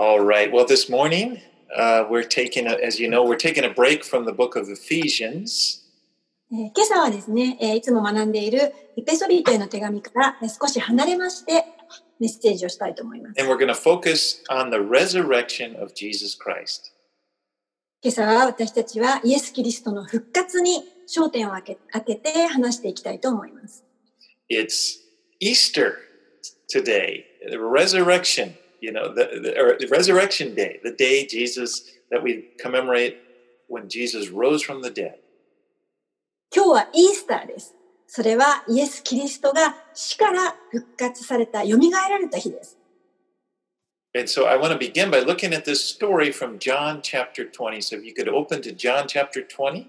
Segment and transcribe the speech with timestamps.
[0.00, 0.50] All right.
[0.52, 1.40] Well, this morning
[1.76, 4.68] uh, we're taking, a, as you know, we're taking a break from the book of
[4.70, 5.84] Ephesians.
[6.50, 11.64] えー今朝はですね、えーいつも学んでいるエペソビトへの手紙からえー少し離れまして
[12.20, 13.40] メッセージをしたいと思います。
[13.40, 16.92] And we're going to focus on the resurrection of Jesus Christ.
[18.00, 23.84] 今朝は私たちはイエス・キリストの復活に焦点を当け当てて話していきたいと思います。
[24.48, 25.00] It's
[25.40, 25.94] Easter
[26.72, 32.21] today, the resurrection, you know, the, the, or the resurrection day, the day Jesus that
[32.21, 33.17] we commemorate
[33.67, 35.15] when Jesus rose from the dead.
[36.55, 37.73] 今日はイースターです。
[38.05, 42.77] それはイエス・キリストが死から復活された、蘇られた日です。
[44.15, 47.81] And so I want to begin by looking at this story from John chapter 20.
[47.81, 49.87] So if you could open to John chapter 20.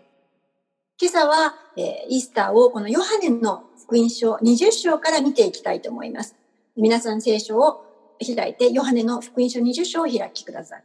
[0.97, 6.35] 今朝は、えーイースターをこのヨハネの福音書20章から見ていきたいと思います。
[6.77, 7.85] 皆さん聖書を
[8.20, 10.84] 開いて、ヨハネの福音書20章を開きください。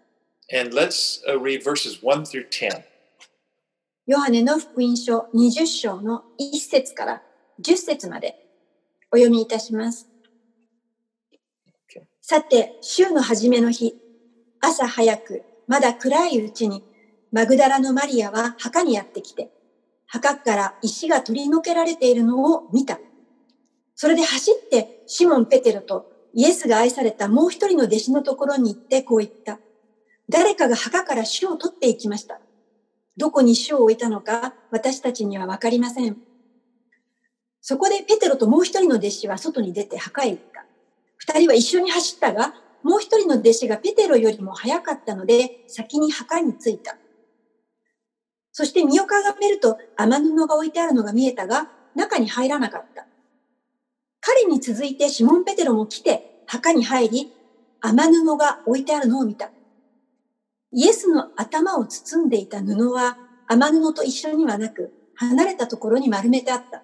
[0.52, 2.82] And let's uh, read verses 1 through 10.
[4.06, 7.22] ヨハネの福音書20章の1節から
[7.62, 8.36] 10節まで
[9.10, 10.08] お読みいたします。
[11.88, 12.02] Okay.
[12.20, 13.94] さて、週の初めの日、
[14.60, 16.84] 朝早く、まだ暗いうちに、
[17.32, 19.50] マグダラのマリアは墓にやってきて、
[20.06, 22.98] 墓から石が取り除けられているのを見た。
[23.94, 29.60] それで走ってシモン・ペテロとイエスが愛されたもう一人の弟子のところに行ってこう言った。
[30.28, 32.40] 誰かが墓から死を取っていきました。
[33.16, 36.16] どこに死を置いたのか私たちにはわかりません。
[37.60, 40.66] そこでペテロともう一人の弟子は外に出て墓へ行った。
[41.18, 46.96] 二人は一緒に走ったが、もう一人の弟子がペテロよりも早かったので先に墓に着いた。
[48.50, 53.06] そして身をかがめると雨布が置いてあるのが見えたが、中に入らなかった。
[54.26, 57.32] 彼に続いてシモン・ペテロも来て墓に入り、
[57.82, 59.50] 雨布が置いてあるのを見た。
[60.72, 66.82] イエスの頭を包んでいた布は雨布と一緒にはなく、離れたところに丸めてあった。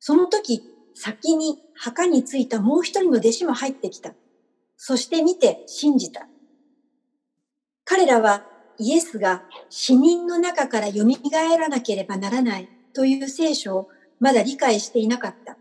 [0.00, 0.62] その時、
[0.94, 4.14] 先に墓に着いたもう一人の弟子も入ってきた。
[4.78, 6.26] そして見て信じた。
[7.84, 8.46] 彼らは
[8.78, 11.04] イエスが死人の中から蘇
[11.58, 15.58] らなければならないという聖書をまだ理解していなかった。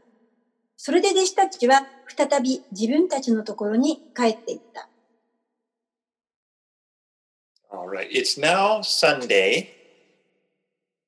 [0.77, 4.87] それで弟子たちは再び自分たちのところに帰っていった。
[7.71, 8.09] All right.
[8.09, 9.67] It's now Sunday,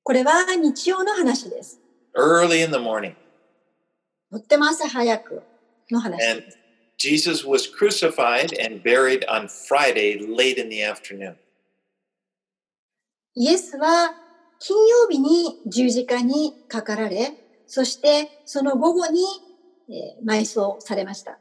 [0.03, 1.79] これは日曜の話です。
[2.15, 3.13] early in the morning.
[4.31, 5.43] とっても朝早く
[5.91, 6.57] の話 And です。
[6.97, 11.35] Jesus was crucified and buried on Friday late in the afternoon.
[13.35, 14.15] イエスは
[14.59, 17.33] 金曜日に十字架にかかられ、
[17.67, 19.46] そしてその午後に、えー
[20.23, 21.39] 埋葬されました。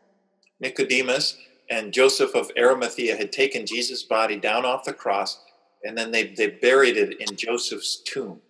[0.60, 1.36] Nicodemus
[1.70, 5.38] and Joseph of Arimathea had taken Jesus' body down off the cross
[5.86, 8.40] and then they, they buried it in Joseph's tomb.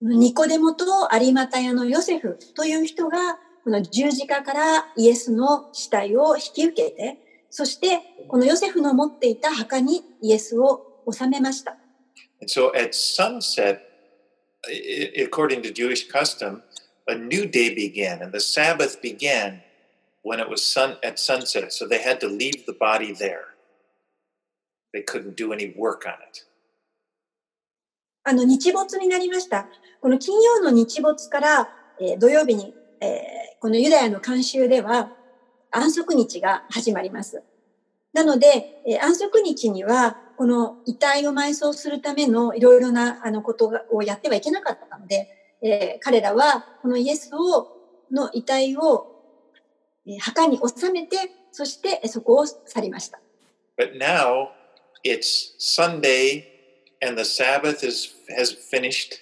[0.00, 7.18] ニコデモと有マタヤのヨセフという人が、この十字架からイエスの死体を引き受けて、
[7.50, 11.76] そしてこのヨセフの持っていた墓にイエスを収めました。
[12.40, 13.80] And so at sunset,
[15.16, 16.62] according to Jewish custom,
[17.08, 19.62] a new day began and the Sabbath began
[20.22, 21.72] when it was sun at sunset.
[21.72, 23.54] So they had to leave the body there.
[24.92, 26.44] They couldn't do any work on it.
[28.24, 29.66] あの、日没になりました。
[30.02, 31.68] この金曜の日没から、
[31.98, 33.18] えー土曜日に、えー
[33.60, 35.10] このユダヤの慣習では
[35.72, 37.42] 安息日が始まります。
[38.12, 47.68] なので、えー安息日には、この遺体を埋葬するためのいろいろなあのことがをやってはいけなかったので、えー彼らはこのイエスを、
[48.10, 49.06] の遺体を、
[50.06, 51.16] えー墓に収めて、
[51.52, 53.20] そしてえーそこを去りました。
[53.76, 54.48] But now
[55.04, 56.44] it's Sunday
[57.00, 59.20] and the Sabbath is has finished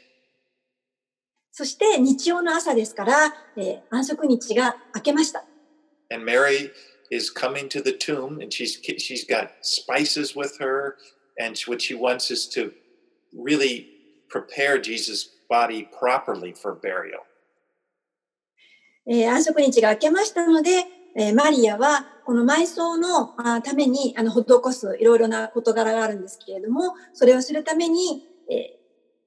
[1.53, 5.45] そして日曜の朝ですから、えー安息日が明けました。
[6.11, 6.71] and Mary
[7.11, 10.97] is coming to the tomb and she's she's got spices with her
[11.39, 12.73] and what she wants is to
[13.33, 13.89] really
[14.29, 17.21] prepare Jesus body properly for burial.
[19.09, 20.85] えー安息日が明けましたので、
[21.17, 28.77] えーマリアはこの埋葬のあためにあの施すいろいろな事柄があるんですけれども、それをするために、えー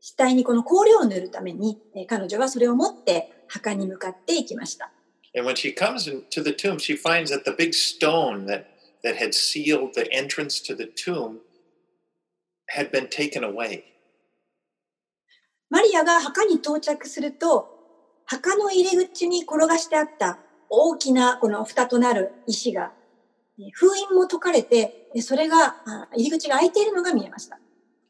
[0.02, 4.92] 死体にこの香料を塗るために、えー彼女はそれを持って墓に向かっていきました。
[5.36, 8.66] And when she comes into the tomb, she finds that the big stone that
[9.04, 11.40] that had sealed the entrance to the tomb
[12.68, 13.84] had been taken away.
[15.70, 17.70] マリアが墓に到着すると、
[18.26, 20.40] 墓の入り口に転がしてあった
[20.70, 22.92] 大きなこの蓋となる石が
[23.74, 25.76] 封印も解かれて、それが
[26.16, 27.60] 入り口が開いているのが見えました。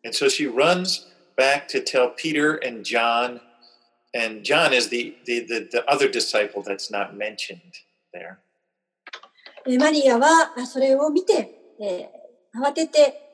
[0.03, 3.41] And so she runs back to tell Peter and John,
[4.13, 7.59] and John is the, the, the, the other disciple that's not mentioned
[8.13, 8.37] there.
[9.77, 13.29] マリアはそれを見て、えー、慌てて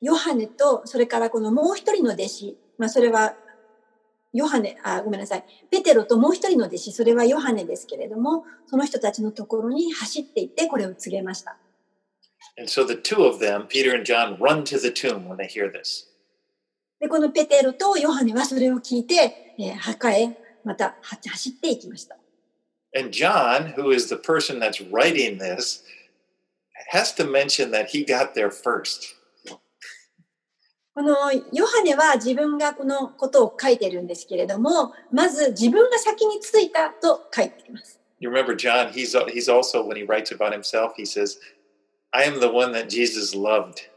[0.00, 3.34] ヨハネとそれからこのもう一人の弟子、まあ、それは
[4.32, 5.44] ヨハネ、あ、ごめんなさい。
[5.70, 11.56] ペテロともう一人の弟子、それはヨハネですけれども、その人たちのところに走っていってこれを告げました。
[12.58, 15.70] And so the two of them, Peter and John, run to the tomb when they hear
[15.72, 16.06] this.
[17.00, 22.16] で、このペテロとヨハネはそれを聞いて、えー、墓へまた走っていきました。
[22.94, 25.82] And John, who is the person that's writing this,
[26.92, 29.15] has to mention that he got there first.
[30.96, 38.00] このヨハネは自分がこのことを書いてるんですけれども、まず自分が先についたと書いています。
[38.18, 41.36] You remember John, he's, he's also, when he writes about himself, he says,
[42.12, 43.90] I am the one that Jesus loved.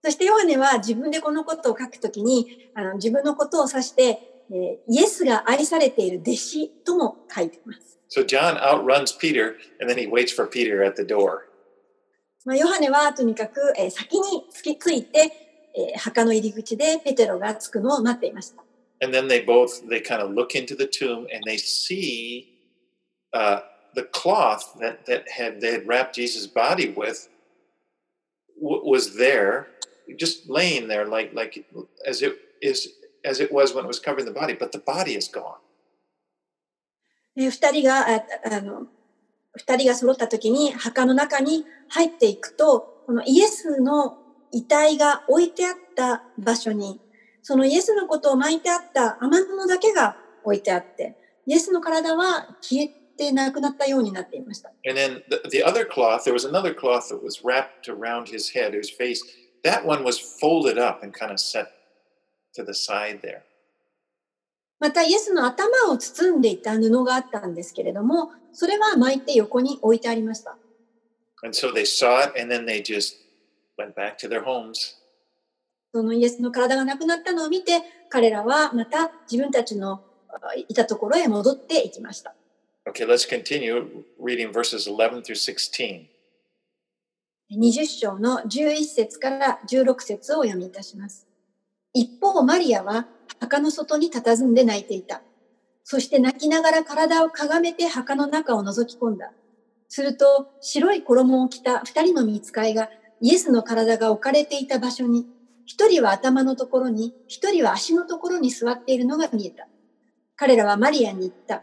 [0.00, 7.98] そしてヨハネは自分でこのことを書くときにあの自分のことを指して、えー、イエスが愛されている弟子とも書いています。
[8.16, 11.48] So John outruns Peter and then he waits for Peter at the door.
[12.44, 15.45] まあヨハネはとにかく、えー、先につきついて、
[15.76, 18.62] えー、墓の入り口でペテロが着くのを待っていました。
[19.02, 22.46] And then they both, they kind of look into the tomb and they see
[23.34, 23.60] uh,
[23.94, 27.28] the cloth that, that had, they had wrapped Jesus' body with
[28.58, 29.66] was there,
[30.16, 31.66] just laying there like, like
[32.06, 32.88] as it is,
[33.22, 35.58] as it was when it was covering the body, but the body is gone.
[37.36, 38.86] 二人が、ああの、
[39.54, 44.16] 二人が揃った時に墓の中に入っていくと、このイエスの
[44.56, 46.98] 遺体が置いてあった場所に、
[47.42, 51.14] そのイエスのことを巻いてあった雨布だけが置いてあって、
[51.44, 52.88] イエスの体は消え
[53.18, 54.72] てなくなったようになっていました。
[54.88, 58.72] And then the, the other cloth, there was another cloth that was wrapped around his head,
[58.72, 59.22] his face.
[59.62, 61.66] That one was folded up and kind of set
[62.54, 63.42] to the side there.
[64.80, 70.56] また、イエスの頭を包んでいた布があったんですけれども、それは巻いて横に置いてありました。
[71.44, 73.25] And so they saw it and then they just
[73.78, 74.96] went back to their homes.
[75.92, 80.02] そのイエスの体がなくなったのを見て、彼らはまた自分たちの
[80.68, 82.34] いたところへ戻っていきました。
[82.88, 86.06] Okay, let's continue reading verses 11 through 16.
[87.50, 91.26] 20章の11節から16節をお読みいたします。
[91.92, 93.06] 一方、マリアは
[93.40, 95.22] 墓の外に佇んで泣いていた。
[95.84, 99.32] そして泣きながら体をかがめて墓の中を覗き込んだ。
[99.88, 102.90] すると、白い衣を着た二人の見つかいが
[103.20, 105.26] イエスの体が置かれていた場所に、
[105.64, 109.66] 一人は頭のところに、一人は足のところに座っているのが見えた。
[110.36, 111.62] 彼らはマリアに言った。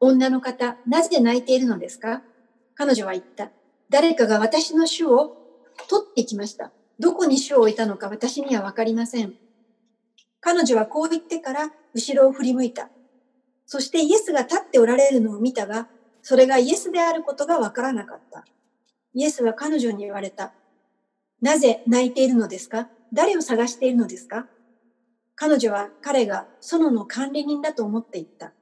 [0.00, 2.22] 女の方、なぜ泣いているのですか？
[2.74, 3.50] 彼女は言った。
[3.90, 5.36] 誰かが私の主を
[5.88, 6.72] 取ってきました。
[6.98, 9.34] どこに主を置いたのか私にはわかりません。
[10.40, 12.90] 彼女はこう言ってから後ろを振り向いた。
[13.66, 15.88] そしてイエスが立っておられるのを見たが、
[16.22, 18.44] それがイエスであることがわからなかった。
[19.14, 20.52] イエスは彼女に言われた。
[21.40, 22.88] なぜ泣いているのですか？
[23.12, 24.46] 誰を探しているのですか？
[25.36, 28.52] 彼女は彼が園の管理人だと思っていった。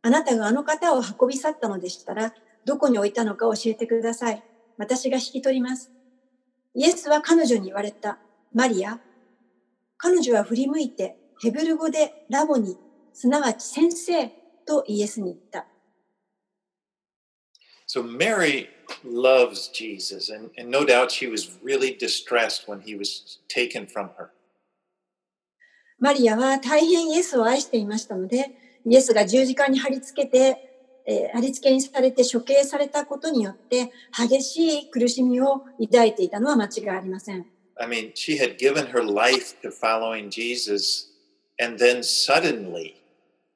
[0.00, 2.32] あなたがあの方を運び去ったのでしたら、
[2.64, 4.42] どこに置いたのか教えてください。
[4.78, 5.92] 私が引き取ります。
[6.74, 8.18] イエスは彼女に言われた。
[8.54, 8.98] マリア。
[9.98, 12.76] 彼女は振り向いて、ヘブル語でラボに、
[13.12, 14.28] すなわち先生
[14.66, 15.66] とイエスに言った。
[17.86, 18.68] So Mary
[19.03, 24.09] loves Jesus, and, and no doubt she was really distressed when he was taken from
[24.17, 24.31] her.
[25.99, 28.51] マリアは大変イエスを愛していましたので、
[28.85, 30.57] イエスが十字架に貼り付けて、
[31.07, 37.45] えー、貼り付けにされて処刑されたことによって激しい苦しみを抱いていたのは間違いありません。
[37.79, 41.07] I mean, she had given her life to following Jesus,
[41.59, 42.95] and then suddenly,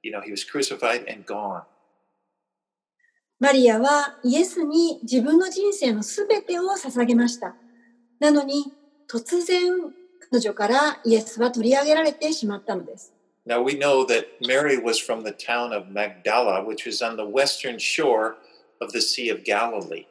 [0.03, 1.63] you know, he was crucified and gone.
[3.38, 7.54] マリアはイエスに自分の人生のすべてを捧げました。
[8.18, 8.72] なのに
[9.10, 9.72] 突然
[10.30, 13.12] 彼女からイエスは取り上げられてしまったのです。
[13.46, 17.76] Now we know that Mary was from the town of Magdala, which is on the western
[17.78, 18.36] shore
[18.80, 20.06] of the Sea of Galilee.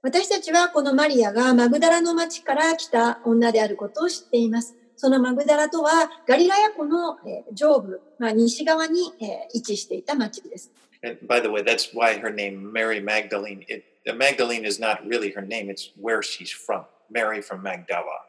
[0.00, 4.76] 私たちはこのマリアがマグダラの町から来た女であることを知っています。
[4.94, 7.18] そのマグダラとはガリラヤ湖の
[7.52, 9.12] 上部、まあ、西側に
[9.52, 10.70] 位置していた町です。
[11.03, 13.65] And by the way, that's why her name Mary Magdalene.
[13.67, 13.83] It,
[14.15, 16.85] Magdalene is not really her name; it's where she's from.
[17.09, 18.23] Mary from Magdala.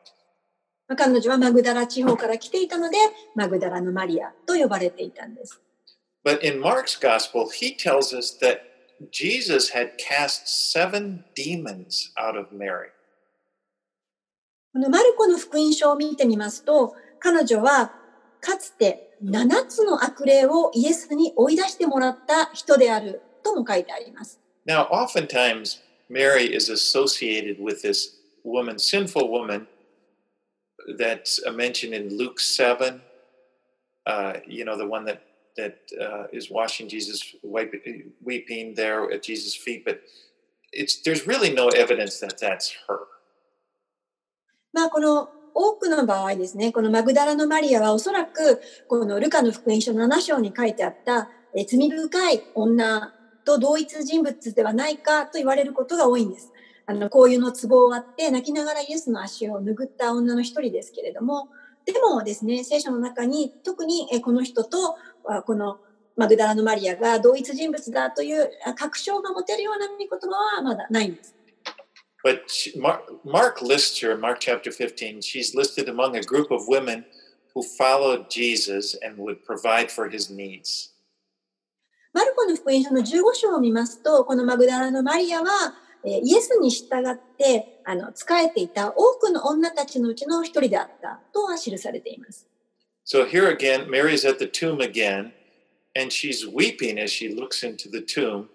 [0.96, 2.96] 彼女はマグダラ地方から来ていたので、
[3.34, 5.60] マグダラのマリアと呼ばれていたんです。
[6.24, 8.60] But in Mark's gospel, he tells us that
[9.10, 12.90] Jesus had cast seven demons out of Mary.
[14.72, 17.92] このマルコの福音書を見てみますと、彼女は
[18.40, 24.39] かつて 7つの悪霊をイエスに追い出してもらった人であるとも書いてあります。
[24.65, 29.67] Now, oftentimes, Mary is associated with this woman, sinful woman,
[30.97, 33.01] that's uh, mentioned in Luke 7.
[34.05, 35.21] Uh, you know, the one that,
[35.57, 37.73] that uh, is washing Jesus, wipe,
[38.23, 39.83] weeping there at Jesus' feet.
[39.85, 40.01] But
[40.71, 43.07] it's, there's really no evidence that that's her.
[44.71, 53.13] まあこの多くの場合ですね、このマグダラのマリアはおそらくこのルカの福音書7章に書いてあったえ罪深い女
[53.43, 56.51] と同一人物ではないかと言われることが多いんです。
[56.85, 61.49] あの、こういうの壺を割って泣きながらイエスの足を拭った女の一人ですけれども、
[61.85, 64.95] でもですね、聖書の中に特にえこの人と
[65.45, 65.79] この
[66.15, 71.38] マグダラのマリアが同一人物だという確証が持てるような御言葉はまだないんです。
[72.24, 75.20] But she, Mark, Mark lists her in Mark chapter 15.
[75.20, 77.04] She's listed among a group of women
[77.54, 80.90] who followed Jesus and would provide for his needs.
[82.14, 92.46] マルコの福音書の15章を見ますと、このマグダラのマリアは、えーイエスに従って、あの、仕えていた多くの女たちのうちの一人であったとは記されています。
[93.04, 95.32] So here again, Mary's at the tomb again,
[95.94, 98.48] and she's weeping as she looks into the tomb.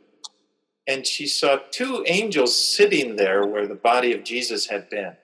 [0.86, 5.14] And she saw two angels sitting there where the body of Jesus had been.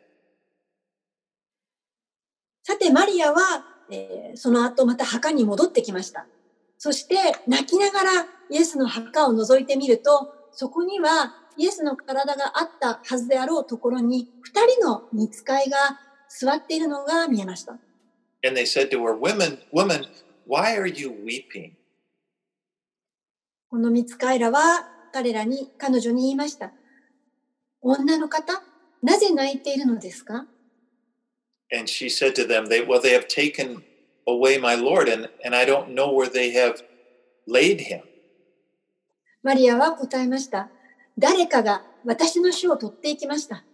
[2.62, 6.26] さて、マリアは、えーその後また墓に戻ってきました。
[6.79, 15.99] そして、泣きながらイエスの墓を覗いてみると、そこにはイエスの体があったはずであろうところに、二人の見つかいが
[16.29, 17.73] 座っているのが見えました。
[18.43, 20.07] And they said to her, Women, woman,
[20.47, 21.73] why are you weeping?
[23.69, 26.73] この見つかいらは彼らに、彼女に言いました。
[27.81, 28.62] 女の方、
[29.02, 30.47] なぜ泣いているのですか
[31.73, 33.83] And she said to them, they, Well, they have taken
[34.26, 36.83] away my Lord, and, and I don't know where they have
[37.47, 38.02] laid him.
[39.43, 40.69] マリアは答えました。
[41.19, 43.64] 誰かが私の主を取っていきました。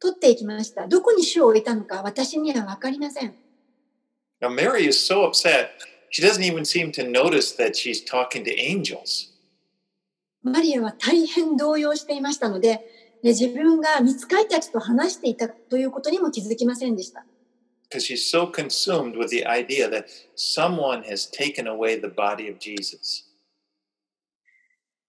[0.00, 0.86] 取っていきました。
[0.86, 3.34] どこに主を置いたのか私にはわかりません。
[4.40, 5.68] Now, Mary is so upset,
[6.10, 9.29] she doesn't even seem to notice that she's talking to angels.
[10.42, 12.80] マリアは大変動揺していましたので、
[13.22, 17.24] 自分が見つかりたちと話していたということにも気づきませんでした。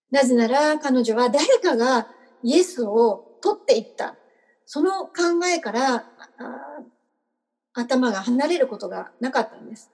[0.09, 2.07] なぜなら彼女は誰かが
[2.43, 4.17] イエスを取っていった。
[4.65, 5.13] その考
[5.53, 6.05] えから
[7.73, 9.89] 頭が離れることがなかったんです。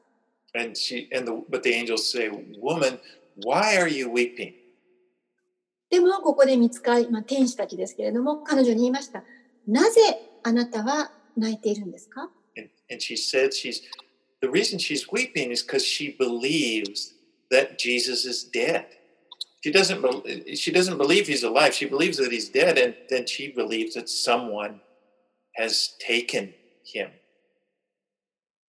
[5.90, 9.24] でもここで見つかい、まあ、天使たちですけれども彼女に言いました。
[9.68, 10.02] なぜ
[10.44, 13.82] あなたは泣いているんですか And, and she said she's
[14.42, 17.14] the reason she's weeping is because she believes
[17.52, 18.86] that Jesus is dead.
[19.62, 20.02] She doesn't
[20.56, 21.74] she doesn't believe he's alive.
[21.74, 24.82] She believes that he's dead, and then she believes that someone
[25.56, 26.54] has taken
[26.84, 27.10] him.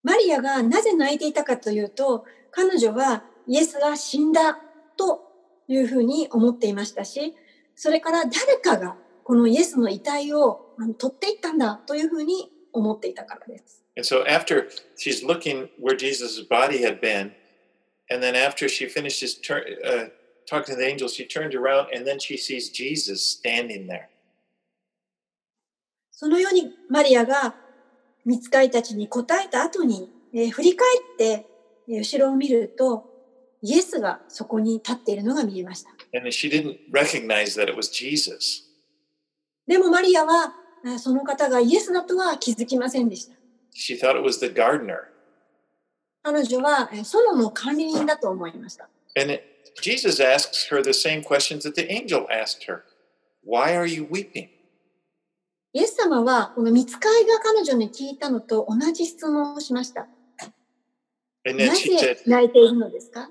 [0.01, 4.57] マリアがなぜ泣いていたかというと、彼女はイエスが死んだ
[4.97, 5.28] と
[5.69, 7.35] いうふうに思っていましたし、
[7.75, 13.85] それから誰かがこのイエスの遺体を取っていったんだというふうに思っていたからです。
[13.95, 17.31] And so after she's looking where Jesus' body had been,
[18.09, 20.09] and then after she finishes turn, uh,
[20.47, 24.09] talking to the angels, she turns around and then she sees Jesus standing there.
[26.11, 27.55] そのようにマリアが
[28.25, 31.45] 見つかいたちに答えた後に、えー振り返って、
[31.87, 33.08] えー後ろを見ると、
[33.61, 35.89] イエスがそこに立っているのが見えました。
[39.67, 40.53] でもマリアは
[40.97, 43.35] その方がイエスだとは気づきませんでした。
[46.23, 48.89] 彼女はソロの管理人だと思いました。
[55.73, 60.07] イエス様はこの見つかりが彼女に聞いたのと同じ質問をしました。
[61.99, 63.29] Said, 泣いているのですか？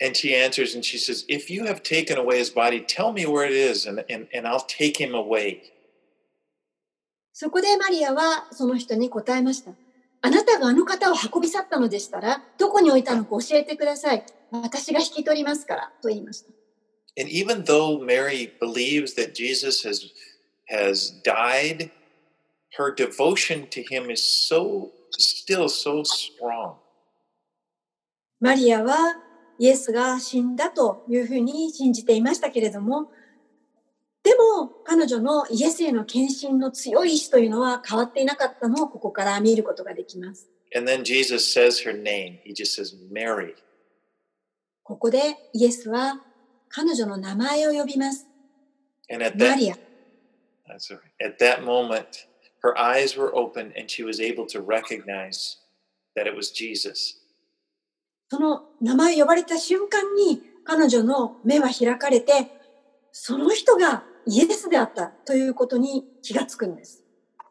[0.00, 3.26] and she answers and she says, If you have taken away his body, tell me
[3.26, 5.62] where it is, and, and, and I'll take him away.
[7.32, 9.70] そこでマリアはその人に答えました。
[10.20, 14.24] あなたがあの方を運び去ったのでしたら、どこに置いたのか教えてください。
[14.50, 16.52] 私が引き取りますから、と言いました。
[17.20, 20.10] And even though Mary believes that Jesus has
[20.68, 21.90] has died,
[22.76, 26.74] her devotion to him is so still so strong.
[28.40, 29.16] マリアは
[29.63, 33.09] イエスが死んだというふうに信じていましたけれども、
[34.21, 40.49] でも彼女のイエスへの献身の強い意志というのは変わっていなかったのをここから見ることができます。
[40.75, 42.39] And then Jesus says her name.
[42.43, 43.53] He just says Mary.
[44.83, 46.19] ここでイエスは
[46.67, 48.27] 彼女の名前を呼びます。
[49.09, 49.75] And at マ that, リア。
[50.67, 51.25] that's all right.
[51.25, 52.27] at that moment,
[52.63, 55.59] her eyes were open and she was able to recognize
[56.17, 57.22] that it was Jesus.
[58.33, 62.47] その名前呼ばれた瞬間に彼女の目は開かれて、
[63.11, 67.03] その人がイエスであったということに気がつくんです。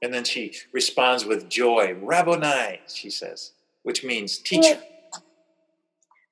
[0.03, 3.53] And then she responds with joy, Rabboni, she says,
[3.85, 4.81] which means teacher.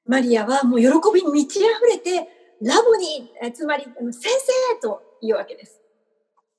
[0.05, 2.29] マリアはもう喜びに満ち溢れて、
[2.61, 4.33] ラボに、えつまり先
[4.75, 5.81] 生というわけです。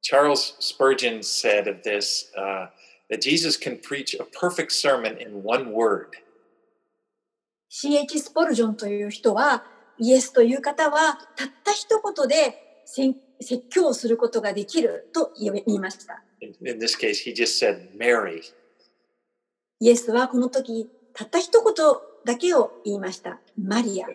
[0.02, 2.68] Charles Spurgeon said of this uh,
[3.10, 6.16] that Jesus can preach a perfect sermon in one word.
[7.74, 8.20] C.H.
[8.20, 9.64] スポルジョンという人は、
[9.98, 16.22] イエスという方は、たった一言で宣説教をすることができると言いました。
[16.42, 18.42] In this case, he just said Mary.
[19.80, 21.74] イエスはこの時、たった一言
[22.26, 23.40] だけを言いました。
[23.58, 24.08] マリア。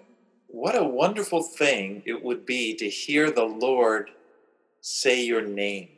[0.52, 4.08] What a wonderful thing it would be to hear the Lord
[4.82, 5.88] say your name.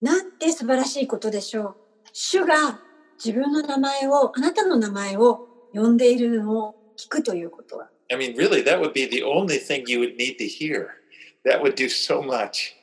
[0.00, 1.76] なんて素晴らしいことでしょう。
[2.12, 2.78] 主が
[3.22, 7.90] 自分の名前を、あなたの名前を呼んでいるのを聞くということは。
[8.10, 10.88] I mean, really, that would be the only thing you would need to hear.
[11.44, 12.74] That would do so much.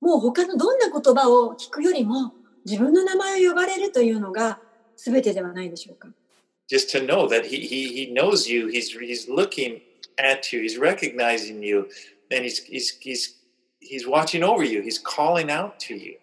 [0.00, 2.34] もう他のどんな言葉を聞くよりも、
[2.66, 4.60] 自分の名前を呼ばれるというのが
[4.96, 6.08] 全てではないでしょうか。
[6.70, 9.80] Just to know that he, he, he knows you, he's, he's looking
[10.18, 11.88] at you, he's recognizing you,
[12.30, 13.36] and he's, he's, he's,
[13.80, 16.18] he's watching over you, he's calling out to you.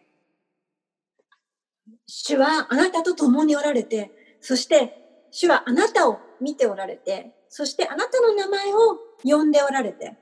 [2.08, 4.94] 主はあなたと共におられて、そして
[5.32, 10.16] 主はあなたを見ておられて、そしてあなたの名前を呼んでおられて、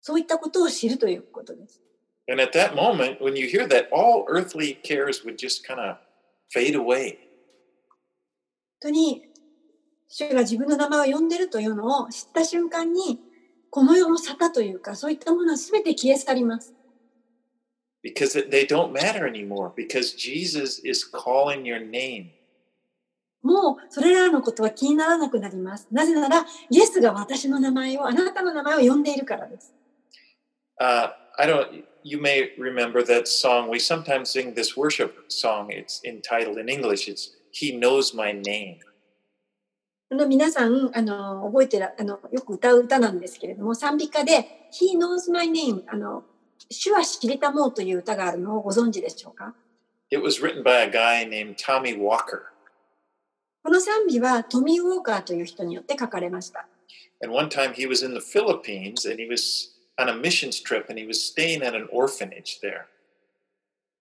[0.00, 1.80] そういったことを知るということです。
[2.28, 5.96] And at that moment, when you hear that, all earthly cares would just kind of
[6.52, 7.18] fade away.
[8.82, 9.22] 本当に、
[10.08, 13.20] 主が自分の名前を呼んでるというのを知った瞬間に、
[13.70, 16.74] この世の沙汰というか、そういったものは全て消え去ります。
[18.03, 22.31] because it- they don't matter anymore because Jesus is calling your name.
[23.41, 25.87] もう、それらのことは気にならなくなります。
[25.91, 29.73] なぜなら、イエスが私の名前を、あなたの名前を呼んでいるからです。
[30.81, 31.85] Uh, I don't.
[32.03, 33.69] You may remember that song.
[33.69, 35.67] We sometimes sing this worship song.
[35.69, 37.07] It's entitled in English.
[37.07, 38.77] It's "He Knows My Name."
[40.11, 46.25] あの皆さん、あの、覚えてる、あの、よく歌う歌なんですけれども、賛美歌で、He knows my name、あの、
[46.70, 49.54] 主は知りたもうという歌があるのをご存知でしょうか
[50.12, 52.42] It was written by a guy named Tommy Walker.
[53.62, 56.66] この賛美はトミー・ウォーカーという人によって書かれました。
[57.22, 60.98] And one time he was in the Philippines and he was on a missions trip and
[60.98, 62.86] he was staying at an orphanage there.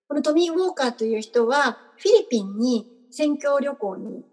[0.07, 4.23] このトミー・ウォーカーという人は、フィリピンに宣教旅行に、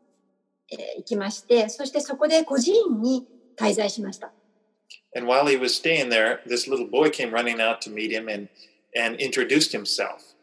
[0.72, 3.26] えー行きまして、そしてそこで孤児院に
[3.58, 4.32] 滞在しました。
[5.16, 8.48] And while he was staying there, this little boy came running out to meet him and
[8.94, 10.36] and introduced himself.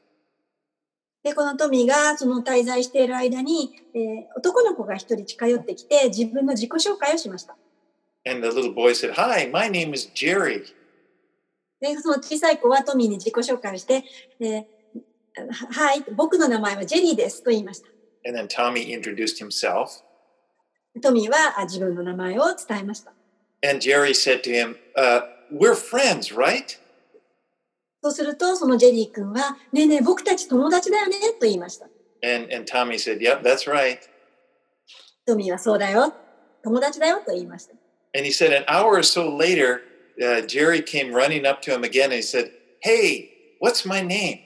[1.24, 7.56] で、このトミーがその滞在している間に、えー男の子が一人近寄ってきて、自分の自己紹介をしました。
[8.26, 10.66] And the little boy said, "Hi, my name is Jerry."
[11.80, 14.04] で、その小さい子はトミーに自己紹介をして、
[14.40, 14.66] えー
[15.52, 17.90] ははい、僕の名前はジェリーですと言いました。
[18.26, 20.04] And then Tommy introduced himself.
[21.00, 23.14] トミーはあ自分の名前を伝えました。
[23.63, 26.78] And Jerry said to him, uh, We're friends, right?
[28.04, 31.86] そうすると、そのジェリー君は、ねえねえ、僕たち友達だよねと言いました。
[32.21, 33.99] And, and Tommy said, Yep, that's right.
[35.26, 36.13] トミーはそうだよ。
[36.63, 37.73] 友達だよと言いました。
[38.13, 39.80] And he said, An hour or so later,
[40.21, 43.30] uh, Jerry came running up to him again and he said, Hey,
[43.62, 44.39] what's my name?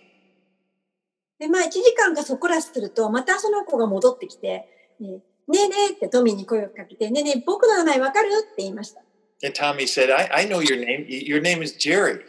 [1.39, 4.67] で、まあ、1時間かそこらすると、またその子が戻ってきて、
[5.01, 9.01] えーねえねえってトミーに声をかけて、ねえねえ、僕の名前わかるって言いました。
[9.44, 11.06] And Tommy said, I, I know your name.
[11.08, 12.20] Y- Your name is Jerry.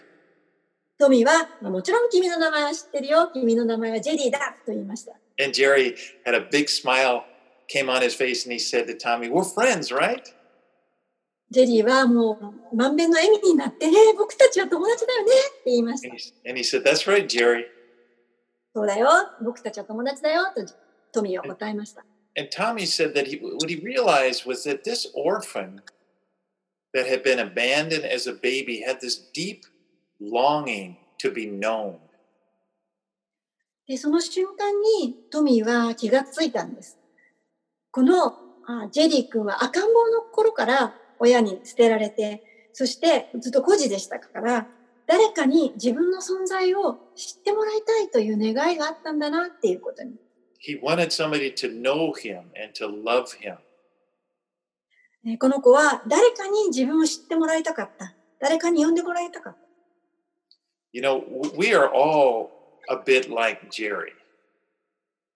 [1.00, 3.30] トミーは、まあもちろん君の名前は知ってるよ。
[3.34, 5.14] 君の名前はジェリーだと言いました。
[5.44, 7.24] And Jerry had a big smile
[7.68, 10.22] came on his face and he said to Tommy, We're friends, right?
[11.50, 12.38] ジェリーはも
[12.72, 17.66] う満面の笑みになって、ねえ僕たちは友達だよねって言いました And。he, and he said, That's right, Jerry.
[18.76, 19.08] そうだよ。
[19.44, 20.66] 僕たちは友達だよと
[21.12, 22.04] トミーは答えました。
[22.36, 25.82] And Tommy said that he, what he realized was that this orphan
[26.99, 29.63] that had been abandoned as a baby had this deep
[30.21, 31.99] longing to be known.
[33.87, 36.99] で、その瞬間にトミーは気がついたんです。
[37.91, 38.35] この
[38.67, 42.43] あジェリー君は赤ん坊の頃から親に捨てられて、
[42.75, 44.67] そしてずっと孤児でしたから、
[45.07, 50.17] 誰かに自分の存在を知ってもらいたいという願いがあったんだなっていうことに。
[50.61, 53.57] He wanted somebody to know him and to love him.
[55.39, 58.15] この子は誰かに自分を知ってもらいたかった。
[58.41, 59.59] 誰かに呼んでもらいたかった。
[60.93, 61.23] You know,
[61.57, 62.51] we are all
[62.89, 64.13] a bit like Jerry.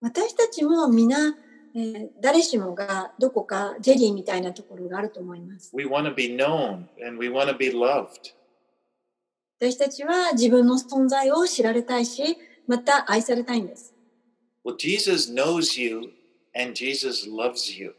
[0.00, 1.36] 私たちも皆、
[1.74, 5.70] えー、誰しもがどこかジェリーみたいなところがあると思います。
[5.74, 8.34] We want to be known and we want to be loved.
[9.60, 13.94] 私たちは自分の存在を知られたいし、また愛されたいんです。
[14.64, 16.12] Well, Jesus knows you
[16.54, 17.94] and Jesus loves you.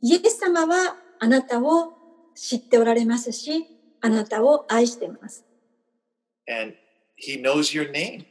[0.00, 1.92] イエス様はあなたを
[2.34, 3.66] 知っておられますし、
[4.00, 5.44] あなたを愛しています。
[6.48, 6.74] And
[7.16, 8.26] he knows your name.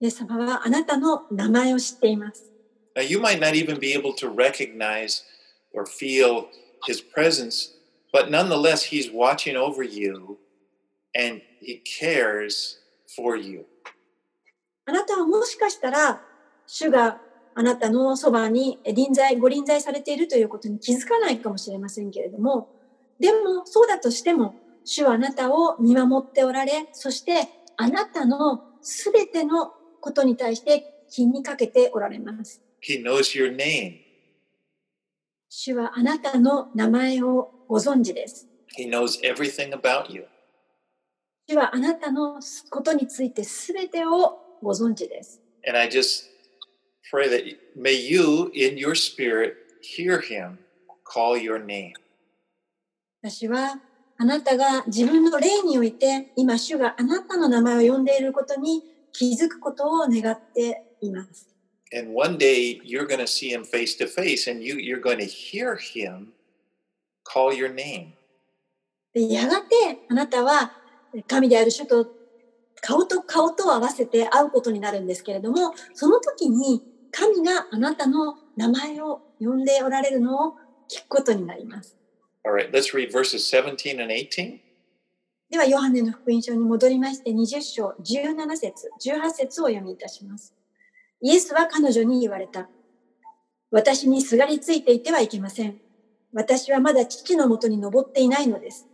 [0.00, 2.50] イエス様はあなたの名前を知っています。
[2.96, 5.22] Now, you might not even be able to recognize
[5.74, 6.46] or feel
[6.86, 10.38] his presence But nonetheless, he's watching over you
[11.14, 12.78] and he cares
[13.16, 13.64] for you.
[14.84, 16.20] あなたはもしかしたら、
[16.66, 17.20] 主が
[17.59, 22.69] あなたのそばに臨在、ご臨在されているということに気づかないかもしれませんけれども、
[23.19, 24.53] でもそうだとしても、
[24.85, 32.61] 主はあなたを見守っておられ、そしてあなたのすべてのことに対して気にかけておられます。
[32.87, 34.01] He knows your name.
[35.49, 38.47] 主はあなたの名前をご存知です。
[38.77, 40.27] He knows everything about you.
[41.47, 42.39] 主はあなたの
[42.69, 45.41] ことについてすべてをご存知です。
[45.67, 46.36] And I just
[47.11, 47.43] pray that
[47.75, 50.57] may you in your spirit hear him
[51.03, 51.93] call your name.
[53.23, 53.79] 私は
[54.17, 61.47] あなたが自分の霊において今主があなたの名前を呼んでいることに気づくことを願っています。
[61.93, 65.25] And one day you're going to see him face to face and you, you're going to
[65.25, 66.33] hear him
[67.23, 68.13] call your name.
[69.13, 69.75] でやがて
[70.09, 70.73] あなたは
[71.27, 72.07] 神である主と
[72.81, 76.83] 顔と顔と合わせて会うことになるんですけれども、その時に
[77.19, 80.53] 神があなたの名前を呼んでおられるのを
[80.87, 81.97] 聞くことになります。
[82.45, 84.59] Alright, let's read verses 17 and 18.
[85.49, 90.53] では、ヨハネの福音書に戻りまして、20章17節18節を読みいたします。
[91.21, 92.69] イエスは彼女に言われた。
[93.71, 95.77] 私にすがりついていてはいけません。
[96.33, 98.85] 私はまだ父のもとに登っていないのです。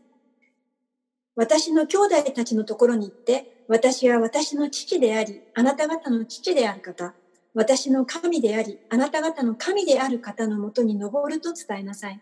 [1.35, 7.13] 私の兄弟たちのところに行って、私は私の父であり、あなた方の父である方、
[7.53, 12.19] 私の神であり、あなた方の神である方のもとに登ると伝えなさい。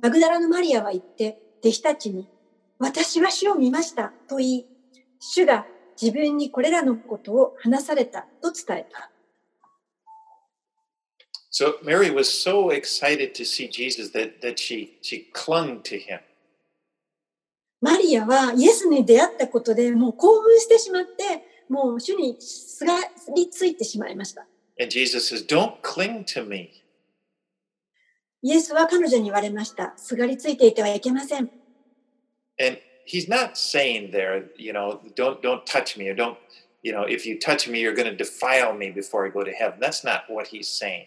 [0.00, 2.28] マグダラのマリアは言って、弟子たちに、
[2.78, 4.66] 私は主を見ましたと言い、
[5.20, 5.66] 主が
[6.00, 9.10] 自分にこれらのことを話されたと伝えた。
[11.52, 16.18] So Mary was so excited to see Jesus that, that she, she clung to him.
[17.80, 22.94] マリアはイエスに出会ったことでもう興奮してしまって、もう主にすが
[23.34, 24.46] りついてしまいました。
[24.80, 26.70] And Jesus says, Don't cling to me.
[28.42, 29.94] イエスは彼女に言われました。
[29.96, 31.50] すがりついていてはいけません。
[32.60, 36.36] And he's not saying there, you know, don't don't touch me or don't,
[36.82, 39.50] you know, if you touch me, you're going to defile me before I go to
[39.50, 39.78] heaven.
[39.80, 41.06] That's not what he's saying.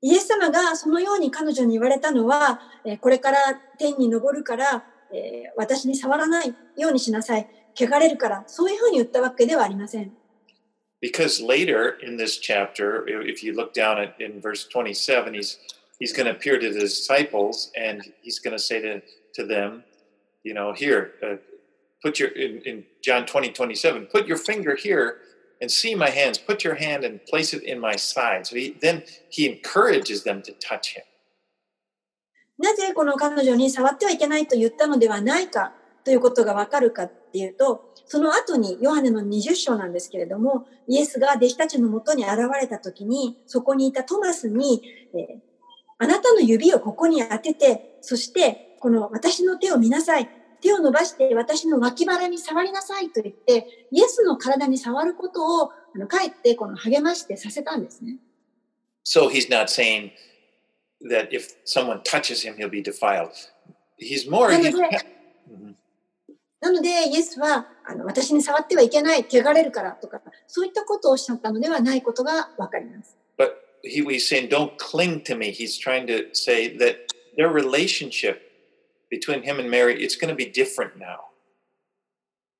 [0.00, 2.60] イエス様がそのように彼女に言われたのは、
[3.00, 3.38] これから
[3.78, 7.48] 天に昇るから、えー、私に触らないようにしなさい。
[7.74, 10.12] 汚れるから、そういうふうに言ったわけではありません。
[11.02, 15.58] Because later in this chapter, if you look down at in verse 27, he's
[15.98, 19.02] he's going to appear to the disciples and he's going to say to,
[19.34, 19.84] to them,
[20.42, 21.36] you know, here, uh,
[22.02, 25.18] put your, in, in John 20, 27, put your finger here
[25.60, 26.38] and see my hands.
[26.38, 28.46] Put your hand and place it in my side.
[28.46, 31.04] So he, then he encourages them to touch him.
[32.56, 35.72] なぜこの彼女に触ってはいけないと言ったのではないか
[36.04, 44.82] ということがわかるかっていうと、その後にヨハネの20章なんですけれども、イエスが弟子たちのもとに現れた時に、そこにいたトマスに、
[45.14, 45.38] えー、
[45.98, 50.28] あなたの指をここに当てて、そしてこの私の手を見なさい。
[50.60, 58.18] 手を伸ばして私の脇腹に触りなさいと言って、イエスの体に触ることを、あの、かえってこの励ましてさせたんですね。
[59.04, 60.12] So he's not saying
[61.10, 63.30] that if someone touches him, he'll be defiled.
[63.98, 64.48] He's more...
[66.64, 73.18] なのでイエスはあの私に触ってはいけない、汚れるからとか、そういったことをおっしゃったのではないことがわかります。
[73.36, 73.50] But
[73.82, 75.52] he was saying, don't cling to me.
[75.52, 78.40] He's trying to say that their relationship
[79.10, 81.18] between him and Mary, it's going to be different now.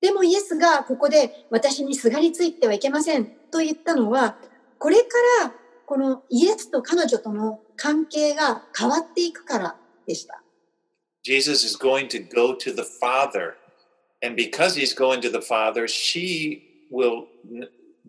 [0.03, 4.37] でもイエスがここで私にすがりついてはいけませんと言ったのは、
[4.79, 5.07] これか
[5.45, 5.53] ら
[5.87, 10.43] このイエスと彼女との関係が変わっていくからでした。
[11.23, 13.55] Jesus is going to go to the Father.
[14.25, 17.27] And because he's going to the Father, she will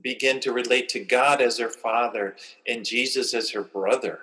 [0.02, 4.20] begin to relate to God as her Father and Jesus as her brother.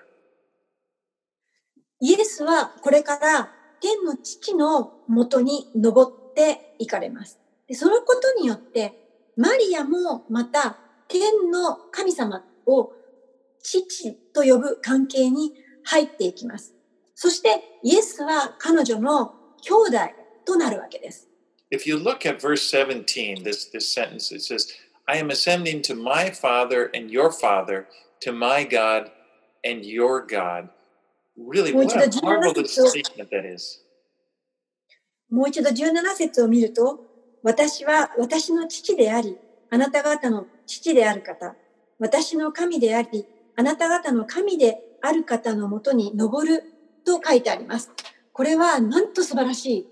[2.01, 3.51] イエスはこれから
[3.81, 7.39] 天の父のもとに登っていかれます。
[7.69, 8.95] でそのことによって、
[9.37, 10.79] マリアもまた
[11.09, 12.93] 天の神様を
[13.63, 15.53] 父と呼ぶ関係に
[15.85, 16.75] 入っていきます。
[17.15, 19.99] そしてイエスは彼女の兄弟
[20.47, 21.29] となるわけです。
[21.73, 24.71] If you look at verse 17, this, this sentence, it says,
[25.09, 27.89] I am ascending to my Father and your Father,
[28.21, 29.11] to my God
[29.65, 30.69] and your God.
[31.35, 33.81] Really, what a marvelous statement that is.
[35.31, 37.01] もう一度17節を見ると、
[37.43, 39.39] 私は私の父であり、
[39.71, 41.57] あなた方の父である方、
[41.99, 46.65] 私の神であり、あなた方の神である方のもとに登る
[47.07, 47.91] と書いてあります。
[48.35, 49.87] これはなんと素晴らしい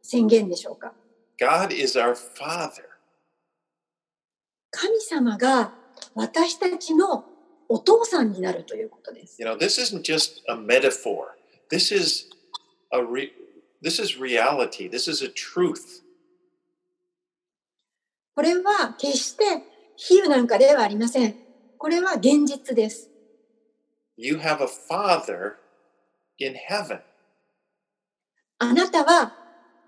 [0.00, 0.94] 宣言でしょうか。
[1.38, 2.84] God is our Father.
[4.70, 5.72] 神様が
[6.14, 7.24] 私たちの
[7.68, 9.40] お父さんになるということです。
[9.40, 11.36] You know, this isn't just a metaphor.
[11.70, 12.26] This is
[12.92, 13.32] a re-
[13.82, 14.88] this is reality.
[14.88, 16.02] This is a truth.
[18.34, 19.44] これは決して
[19.96, 21.34] 比喩なんかではありません。
[21.78, 23.10] これは現実です。
[24.16, 25.54] You have a Father
[26.38, 27.00] in heaven.
[28.58, 29.34] あなたは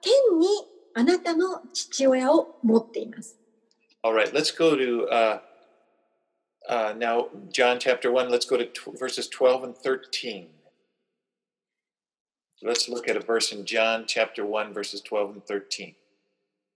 [0.01, 0.47] 天に
[0.98, 3.38] あなたの父親を持っています。
[4.04, 5.39] All right, let's go to uh,
[6.70, 8.30] uh, now John chapter 1.
[8.30, 10.48] Let's go to tw- verses 12 and 13.
[12.62, 15.96] Let's look at a verse in John chapter 1, verses 12 and 13.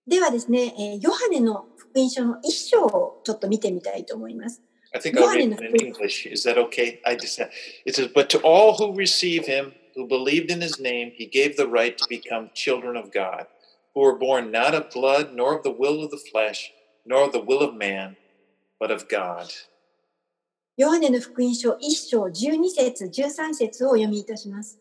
[0.08, 4.62] ではですね、えーヨハネの福音書の一章をちょっと見てみたいと思います。
[4.94, 6.26] I think I'll read it in English.
[6.26, 7.02] Is that okay?
[7.06, 7.40] I just
[7.86, 11.58] it says, But to all who receive him, who believed in his name, he gave
[11.58, 13.48] the right to become children of God,
[13.95, 16.73] Who were born not of blood, nor of the will of the flesh,
[17.05, 18.17] nor of the will of man,
[18.81, 19.47] but of God.
[20.79, 24.81] ヨハネの福音書一章12節13節をお読みいたします。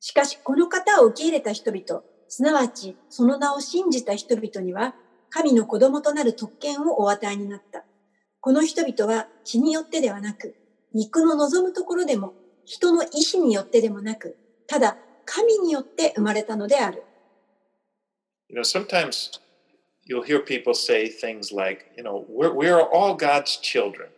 [0.00, 4.94] しかし、この方を受け入れた人々、すなわちその名を信じた人々には、
[5.28, 7.84] 神の子供となる特権をお与えになった。
[8.40, 10.54] この人々は血によってではなく、
[10.94, 12.34] 肉の望むところでも、
[12.64, 17.04] 人の意志によってでもなく、ただ神によって生まれたのである。
[18.48, 19.38] You know, sometimes
[20.04, 24.08] you'll hear people say things like, you know, we're, we're all God's children.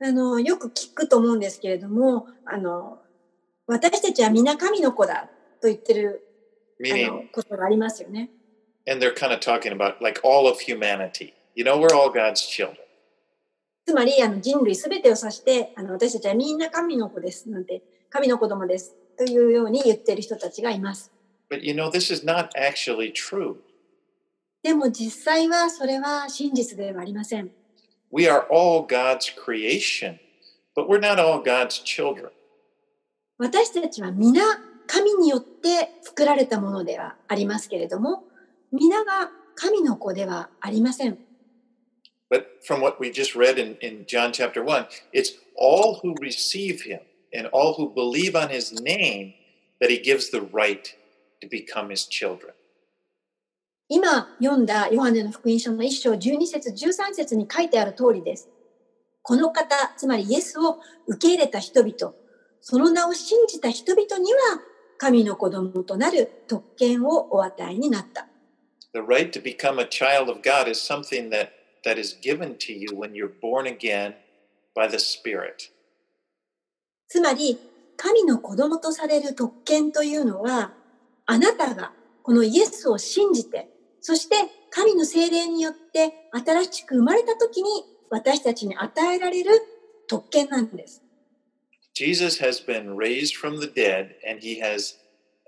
[0.00, 2.98] あの、よく聞くと思うんですけれども、あの、
[3.66, 5.30] 私たちは皆神の子だ
[5.62, 6.22] と言ってる
[6.80, 8.28] あ Meaning, のことがありますよね。
[8.86, 11.34] and they're kind of talking about like all of humanity.
[11.54, 12.78] You know, we're all God's children.
[13.86, 21.12] つまりあの人類すべてを指してあの私たちはみんな神の子ですなんて神の子供ですというように言っている人たちがいます。
[21.53, 23.57] But you know, this is not actually true.
[24.61, 27.49] でも実際はそれは真実ではありません。
[28.11, 30.19] We are all God's creation,
[30.75, 32.29] but we're not all God's children.
[33.37, 34.41] 私たちは皆
[34.85, 38.23] 神によって作られたものではありますけれども
[38.71, 41.17] 皆が神の子ではありません。
[42.29, 46.81] But from what we just read in, in John chapter 1, it's all who receive
[46.83, 46.99] him
[47.33, 49.33] and all who believe on his name
[49.79, 50.95] that he gives the right
[51.44, 52.54] to become his children.
[53.88, 58.48] 今読んだヨハネの福音書の1章12節13節に書いてある通りです。
[59.22, 62.14] この方、つまりイエスを受け入れた人々、
[62.60, 64.38] その名を信じた人々には
[64.96, 68.26] 神の子供となる特権をお与えになった。
[68.94, 71.50] The right to become a child of God is something that,
[71.84, 74.14] that is given to you when you're born again
[74.74, 75.70] by the Spirit.
[77.08, 77.58] つまり、
[77.96, 80.72] 神の子供とされる特権というのは、
[81.26, 83.68] あなたがこのイエスを信じて、
[84.00, 84.36] そして
[84.70, 87.68] 神の精霊によって新しく生まれた時に
[88.10, 89.50] 私たちに与えられる
[90.08, 91.02] 特権なんです。
[91.94, 94.96] Jesus has been raised from the dead and he has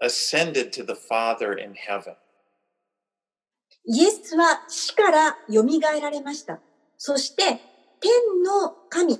[0.00, 2.14] ascended to the Father in heaven.
[3.88, 5.62] イエスは死から蘇
[6.00, 6.60] られました。
[6.98, 7.42] そして
[8.00, 9.18] 天の神、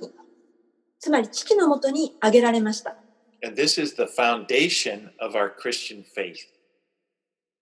[0.99, 2.95] つまり父のもとに挙げられました。
[3.43, 6.37] And this is the foundation of our Christian faith.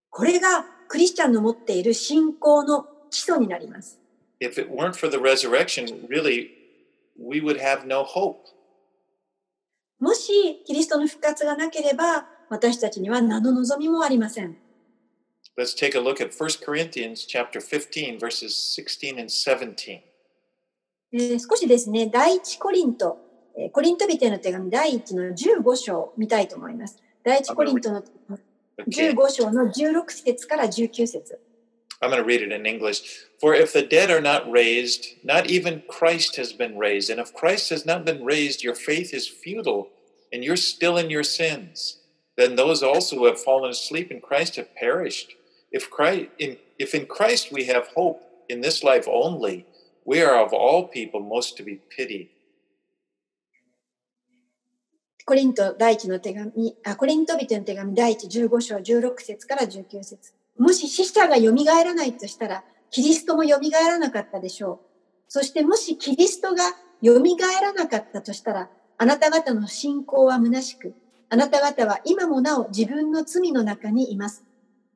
[0.09, 3.99] これがクリスチャンの持っている信仰の基礎になります。
[4.39, 6.49] If it weren't for the resurrection, really,
[7.17, 8.37] we would have no hope.
[9.99, 14.57] もしキリストの復活がなければ、私たちには何の望みもありません。
[15.57, 20.01] Let's take a look at 1 Corinthians chapter 15 verses 16 and 17.
[21.13, 23.24] えー少しですね、第一コリント、えー
[23.72, 26.96] コリント人への手紙第一の15章を見たいと思います。
[27.22, 28.02] 第一コリントの
[28.86, 29.10] Okay.
[29.12, 31.38] 15章の16節から19節
[32.02, 33.02] I'm going to read it in English.
[33.40, 37.10] For if the dead are not raised, not even Christ has been raised.
[37.10, 39.90] And if Christ has not been raised, your faith is futile
[40.32, 41.98] and you're still in your sins.
[42.38, 45.34] Then those also who have fallen asleep in Christ have perished.
[45.72, 49.66] If, Christ, in, if in Christ we have hope in this life only,
[50.06, 52.30] we are of all people most to be pitied.
[55.27, 64.79] コリント第一の手紙、あ、コリント人の手紙第一15章16節から19節もし死者が蘇らないとしたら、キリストも蘇らなかったでしょう。
[65.27, 66.63] そしてもしキリストが
[67.03, 70.93] 蘇らなかったとしたら、あなた方の信仰は虚しく、
[71.29, 74.45] あなた方は今もなお自分の罪の中にいます。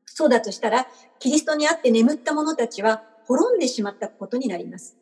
[0.06, 0.86] そうだとしたら、
[1.18, 4.96] キリストにあって眠った者たちは滅んでしまったことになります。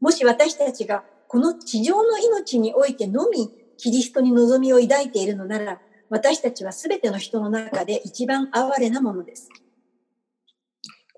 [0.00, 9.48] もし私たちがこの地上の命においてのみキリストに望みを抱いているのなら、私たちはすべての人の中で一番哀れなものです。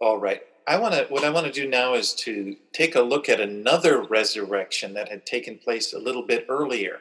[0.00, 0.40] All right.
[0.64, 3.40] I want to what I want to do now is to take a look at
[3.40, 7.00] another resurrection that had taken place a little bit earlier.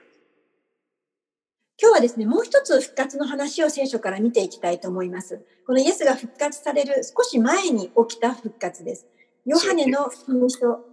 [1.80, 5.42] 今日はですね、もう一つ復活の話を聖書から見ていきたいと思います。
[5.66, 9.08] このイエスが復活される少し前に起きた復活です。
[9.46, 10.86] ヨハネの福音書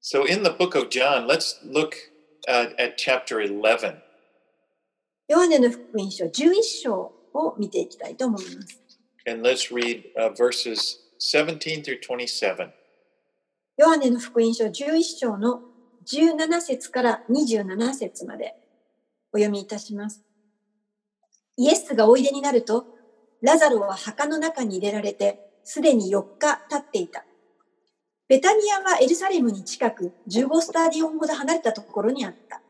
[0.00, 2.13] So in the book of John, let's look
[2.48, 3.96] uh, at chapter 11.
[5.28, 8.80] ヨハネの福音書11章を見ていきたいと思います。
[9.26, 12.70] And let's read uh, verses 17 through 27.
[13.78, 15.62] ヨハネの福音書11章の
[16.06, 18.54] 17節から27節まで
[19.32, 20.22] お読みいたします。
[21.56, 22.86] イエスがおいでになると、
[23.40, 27.24] ラザロは墓の中に入れられて、すでに4日経っていた。
[28.28, 32.62] ベタニアはエルサレムに近く、15スタディオンほど離れたところにあった。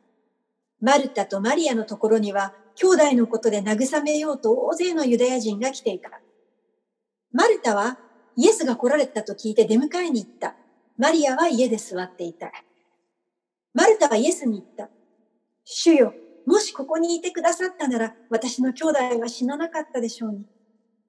[0.80, 6.10] マルタとマリアのところには、兄弟のことで慰めようと大勢のユダヤ人が来ていた。
[7.32, 7.98] マルタは
[8.36, 10.56] イエスが来られたと聞いて出迎えに行った。
[10.98, 12.50] マリアは家で座っていた。
[13.74, 14.88] マルタはイエスに言った。
[15.64, 16.14] 主よ、
[16.46, 20.44] もしここにいてくださったなら、私の兄弟は死ななかったでしょうに。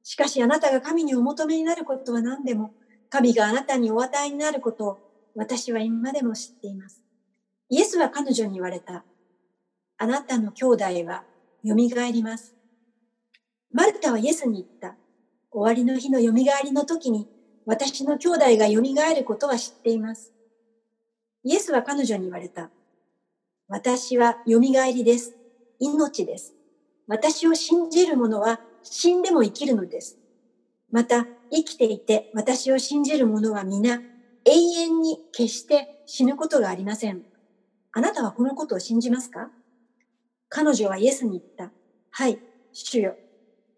[0.03, 2.71] しかしあなたが神にお求めになることは何でも、
[3.09, 4.97] 神があなたにお与えになることを
[5.35, 7.01] 私は今でも知っています。
[7.69, 9.03] イエスは彼女に言われた。
[9.97, 11.23] あなたの兄弟は
[11.65, 12.55] 蘇ります。
[13.71, 14.95] マルタはイエスに言った。
[15.51, 16.31] 終わりの日の蘇
[16.63, 17.27] りの時に
[17.65, 20.33] 私の兄弟が蘇ることは知っています。
[21.43, 22.69] イエスは彼女に言われた。
[23.67, 25.35] 私は蘇りです。
[25.79, 26.53] 命です。
[27.07, 30.17] 私を信じる者は死んでも生きるのです。
[30.91, 34.01] また、生きていて私を信じる者は皆、
[34.43, 37.23] 永遠に決して死ぬことがありません。
[37.93, 39.49] あなたはこのことを信じますか？
[40.49, 41.71] 彼女はイエスに言った。
[42.11, 42.39] はい、
[42.73, 43.15] 主よ。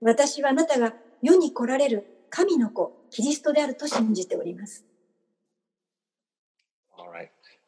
[0.01, 4.83] 私はあなたが世に来られる神の子、キリストであると信じております。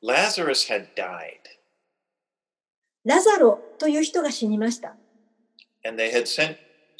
[0.02, 1.42] Lazarus had died,
[3.04, 4.96] ラザロという人が死にました。
[5.86, 6.58] and they had sent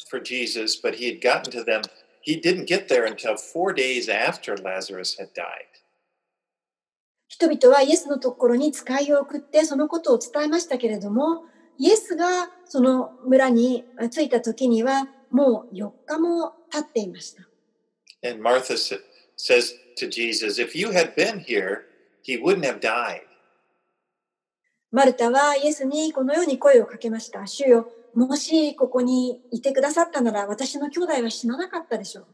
[0.10, 1.82] for Jesus, but he had gotten to them.
[2.22, 5.68] He didn't get there until four days after Lazarus had died.
[7.28, 11.44] 人々はイエスのところに使いを送ってそのことを伝えましたけれども、
[11.78, 17.44] イエスがその村に着いた時にはもう4日も経っていました。
[18.22, 18.98] And Martha sa-
[19.38, 21.84] says to Jesus, If you had been here,
[22.24, 23.22] he wouldn't have died.
[24.92, 27.46] マルタはイエスにこのように声をかけました。
[27.46, 32.28] 主よ、もしここにいてくださったなら私の兄弟は死ななかったでしょう。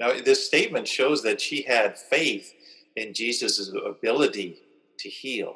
[0.00, 2.52] Now, this statement shows that she had faith
[2.96, 4.56] in Jesus' ability
[4.98, 5.54] to heal.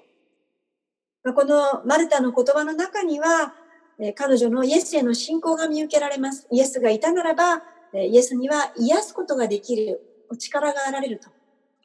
[1.24, 3.54] まあこのマルタの言葉の中には、
[3.98, 6.46] えー彼女のイエスへの信仰が見受けられます。
[6.50, 10.00] イエスがいたならば、えーイエスには癒すことができる
[10.30, 11.30] お力があられると。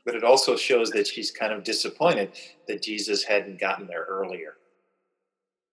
[0.06, 2.32] But it also shows that she's kind of disappointed
[2.68, 4.56] that Jesus hadn't gotten there earlier.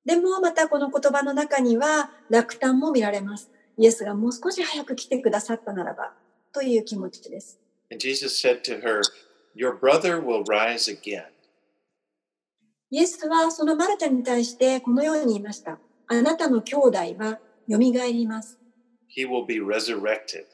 [0.04, 3.50] でもまたこの言葉の中には落胆も見られます。
[3.76, 6.12] イエスがもう少し早く来てくださったならば
[6.52, 7.58] という気持ちです。
[7.90, 9.02] And Jesus said to her,
[9.54, 11.24] Your brother will rise again.
[12.90, 15.78] イエスはそのマルタに対してこのように言いました。
[16.08, 17.38] あなたの兄弟は
[17.68, 18.58] 蘇ります。
[19.16, 20.44] He will be resurrected.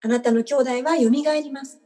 [0.00, 1.78] あなたの兄弟は蘇ります。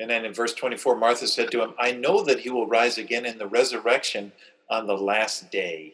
[0.00, 2.98] And then in verse 24, Martha said to him, I know that he will rise
[2.98, 4.30] again in the resurrection
[4.70, 5.92] on the last day.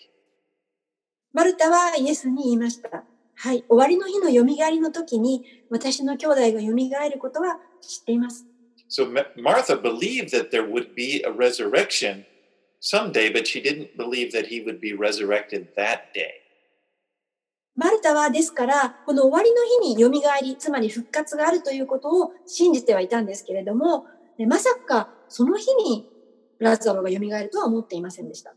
[1.33, 3.05] マルタはイエスに言いました。
[3.37, 8.47] はい、終わりの日の蘇りの時に私の兄弟が蘇ることは知っています。
[8.89, 12.25] So Ma- Martha believed that there would be a resurrection
[12.81, 16.45] someday, but she didn't believe that he would be resurrected that day.
[17.77, 24.07] マルタはですから、この終わりの日によみがえり、つまり復活があるということを信じてはいたんですけれども、
[24.39, 26.09] でまさかその日に
[26.59, 28.55] ラザロがよみがえるとは思っていませんでした。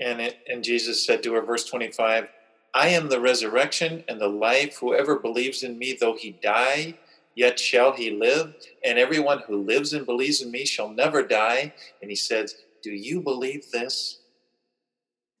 [0.00, 2.28] And, it, and Jesus said to her, verse 25,
[2.74, 4.78] I am the resurrection and the life.
[4.80, 6.98] Whoever believes in me, though he die,
[7.34, 8.54] yet shall he live.
[8.84, 11.74] And everyone who lives and believes in me shall never die.
[12.00, 14.18] And he says, Do you believe this?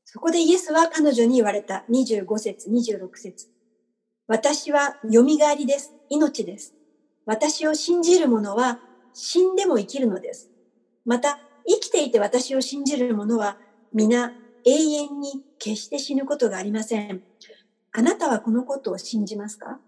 [0.04, 3.46] そこでイエスは彼女に言われた25節、26節
[4.26, 5.94] 私はよみがえりです。
[6.10, 6.74] 命です。
[7.24, 8.78] 私を信じる者は
[9.14, 10.50] 死んでも生きるのです。
[11.06, 13.56] また、生きていて私を信じる者は
[13.92, 14.34] 皆
[14.67, 17.23] 永遠に決して死ぬことがありません。
[17.93, 19.79] あなたはこのことを信じますか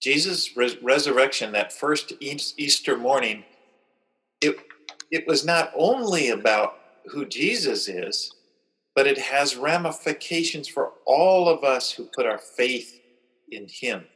[0.00, 3.44] Jesus' res- resurrection that first Eas- Easter morning,
[4.40, 4.56] it,
[5.12, 6.72] it was not only about
[7.06, 8.32] who Jesus is,
[8.96, 13.00] but it has ramifications for all of us who put our faith
[13.48, 14.06] in him.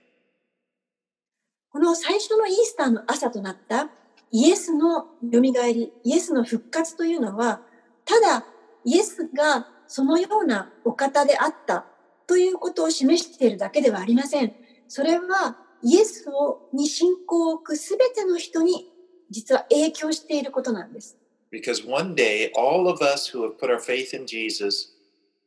[1.70, 3.90] この最初のイースターの朝となった
[4.32, 7.60] イエスの蘇り、イエスの復活というのは、
[8.04, 8.44] ただ
[8.84, 11.86] イエスがそのようなお方であった
[12.26, 14.52] ということを示しているだけではありません。
[14.86, 18.90] それはイエスをに信仰を置くすべての人に
[19.30, 21.16] 実は影響していることなんです。
[21.50, 24.90] Because one day, all of us who have put our faith in Jesus,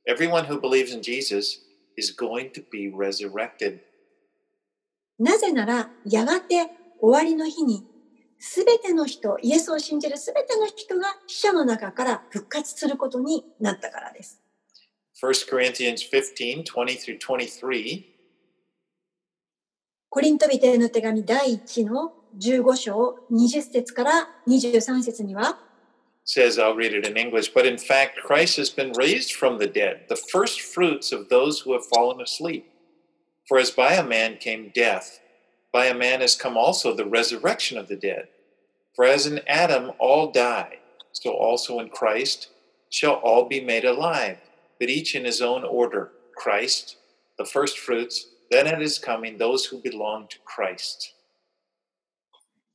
[0.07, 1.59] everyone who believes in Jesus,
[1.95, 3.79] is going to be resurrected.
[5.19, 7.85] なぜなら、やがて終わりの日に、
[8.43, 14.41] すべての人、イエスを信じるすべての人が死者の中から復活することになったからです。
[15.23, 18.03] 1 Corinthians 15 20 through 23.
[20.09, 25.59] コリントビテへの手紙第1の15章20節から23節には、
[26.25, 30.07] says, I'll read it in English, but in fact, Christ has been raised from the dead,
[30.09, 32.65] the first fruits of those who have fallen asleep.
[33.47, 35.19] For as by a man came death,
[35.71, 38.27] by a man has come also the resurrection of the dead.
[38.95, 40.79] For as in Adam all die,
[41.13, 42.49] so also in Christ
[42.89, 44.37] shall all be made alive,
[44.79, 46.97] but each in his own order Christ,
[47.37, 51.15] the first fruits, then at his coming, those who belong to Christ.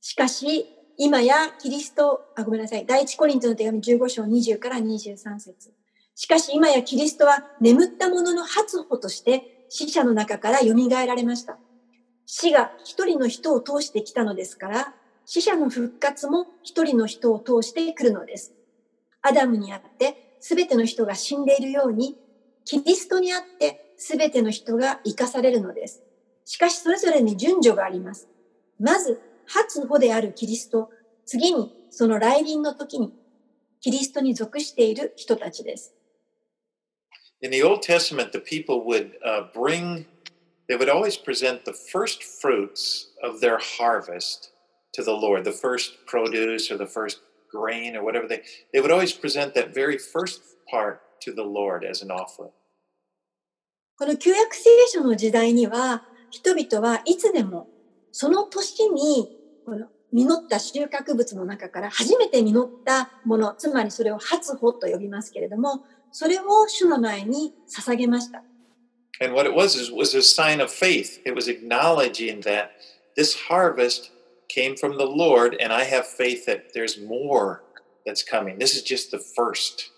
[0.01, 0.65] しかし、
[0.97, 2.85] 今やキリスト、あ、ごめんなさい。
[2.85, 5.71] 第一コリントの手紙15章20から23節
[6.15, 11.59] しかし今やキリストは眠った者の初歩として死者の中から蘇られました。
[12.25, 14.93] 死が一人の人を通してきたのですから、
[15.29, 18.53] 死者の復活も一人の人を通してくるのです。
[19.21, 22.15] アダムにあってすべての人が死んでいるように、
[22.63, 26.01] キリストにあってすべての人が生かされるのです。
[26.45, 28.29] しかしそれぞれに順序があります。
[28.79, 30.89] まず、初歩であるキリスト、
[31.25, 33.11] 次にその来臨の時に
[33.81, 35.93] キリストに属している人たちです。
[37.41, 39.11] In the Old Testament, the people would
[39.53, 40.05] bring,
[40.69, 44.56] they would always present the first fruits of their harvest
[44.93, 47.19] to the Lord, the first produce or the first
[47.51, 48.41] grain or whatever they,
[48.73, 52.51] they would always present that very first part to the Lord as an offering.
[53.99, 57.67] この旧約聖書の時代には、人々はいつでも
[58.11, 59.27] その年に
[59.65, 68.43] この実った収穫物の中から初めて実ったもの、つまりそれを初穂と呼びますけれども、それを主の前に捧げました。
[69.19, 71.19] And what it was was a sign of faith.
[71.25, 72.69] It was acknowledging that
[73.15, 74.11] this harvest
[74.47, 77.63] came from the Lord, and I have faith that there's more
[78.05, 78.57] that's coming.
[78.59, 79.91] This is just the first.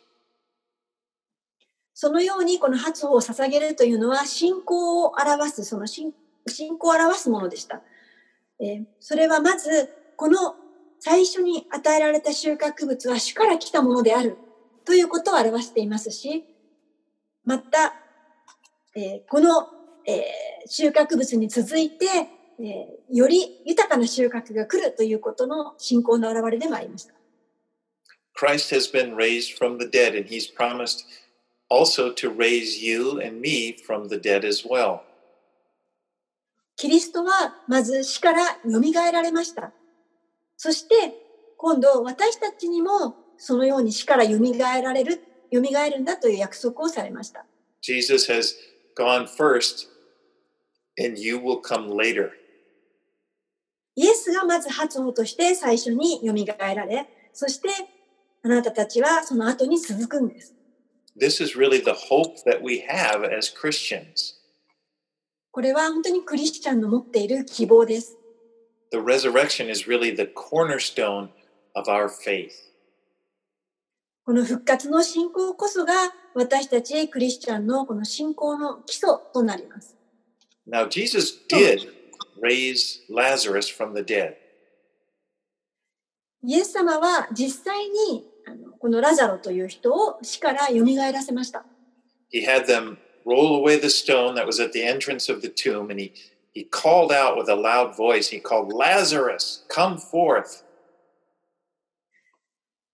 [1.94, 6.14] そのようにこの初穂を捧げるというのは信仰を表す、その信
[6.48, 7.82] 信仰を表すものでした。
[8.60, 10.56] えーそれはまず、この
[11.00, 14.38] 最初に与えられた収穫物は主から来たものである
[14.86, 16.46] ということを表していますし、
[17.46, 17.94] また、
[18.96, 19.68] えーこの、
[20.06, 22.06] えー収穫物に続いて、
[22.60, 27.14] えーより豊かな収穫が来るということの信仰の表れでもありました。
[28.40, 31.06] Christ has been raised from the dead, and he's promised
[31.70, 35.02] also to raise you and me from the dead as well.
[36.76, 39.74] キリストはまず死から蘇られました。
[40.56, 40.96] そして
[41.58, 47.46] 今度私たちにもそのように死から蘇られる、蘇るんだという約束をされました。
[47.82, 48.56] Jesus has
[48.98, 49.88] gone first,
[50.98, 52.39] and you will come later.
[54.00, 57.68] イエスがまず初歩として最初に蘇られ、そして
[58.42, 60.56] あなたたちはその後に続くんです。
[61.20, 64.36] This is really the hope that we have as Christians.
[65.52, 68.16] これは本当にクリスチャンの持っている希望です。
[68.90, 71.28] the resurrection is really the cornerstone
[71.76, 72.54] of our faith.
[74.24, 75.94] この復活の信仰こそが
[76.36, 79.98] 私たちクリスチャンのこの信仰の基礎となります。
[80.66, 81.99] Now, Jesus did
[82.42, 84.36] raise Lazarus from the dead.
[86.42, 91.66] イエス様は実際にあのこのラザロという人を死から蘇らせました。
[92.32, 96.00] He had them roll away the stone that was at the entrance of the tomb, and
[96.00, 96.14] he,
[96.54, 98.30] he called out with a loud voice.
[98.30, 100.64] He called, Lazarus, come forth.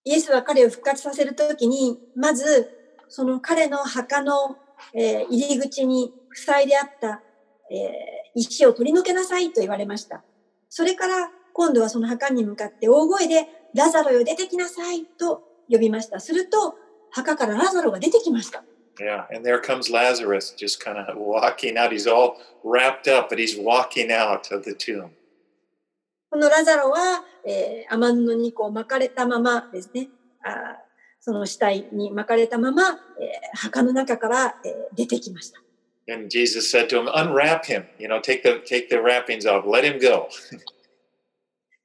[0.03, 2.69] イエスは彼を復活させるときに、まず、
[3.09, 4.57] その彼の墓の、
[4.93, 7.21] えー入り口に塞いであった、
[7.71, 10.23] えー石を取り除けなさいと言われました。
[10.69, 16.19] それから、今度はその墓に向かって大声で、ラザロよ出てきなさいと呼びました。
[16.19, 16.75] すると、
[17.11, 18.63] 墓からラザロが出てきました。
[18.99, 21.91] Yeah, and there comes Lazarus just kind of walking out.
[21.91, 25.09] He's all wrapped up, but he's walking out of the tomb.
[26.29, 30.09] このラザロは、えー、雨布にこう巻かれたままですね、
[30.43, 30.53] あー
[31.21, 35.64] その死体に巻かれたまま、えー墓の中から、えー出てきました。
[36.09, 39.84] And Jesus said to him, Unwrap him, you know, take the take the wrappings off, let
[39.84, 40.28] him go.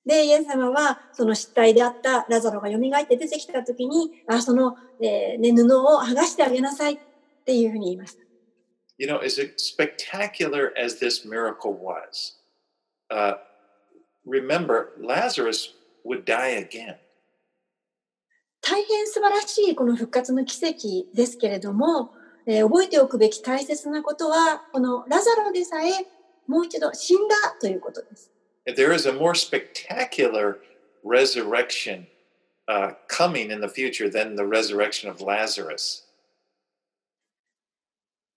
[0.06, 7.00] で、イエス様は、その死体であったラザロが蘇って出てきたときに、あ、その、えーね、布を剥がしてあげなさいっ
[7.44, 8.24] ていうふうに言いました。
[8.98, 12.36] You know, as spectacular as this miracle was,
[13.10, 13.38] uh,
[14.26, 15.74] remember, Lazarus
[16.06, 16.98] would die again.
[18.62, 22.14] 大変素晴らしいこの復活の奇跡ですけれども、
[22.53, 25.93] えー覚えておくべき大切なことは、このラザロでさえ
[26.49, 28.29] もう一度死んだということです。
[28.67, 30.57] There is a more spectacular
[31.05, 32.07] resurrection
[32.67, 36.05] uh, coming in the future than the resurrection of Lazarus.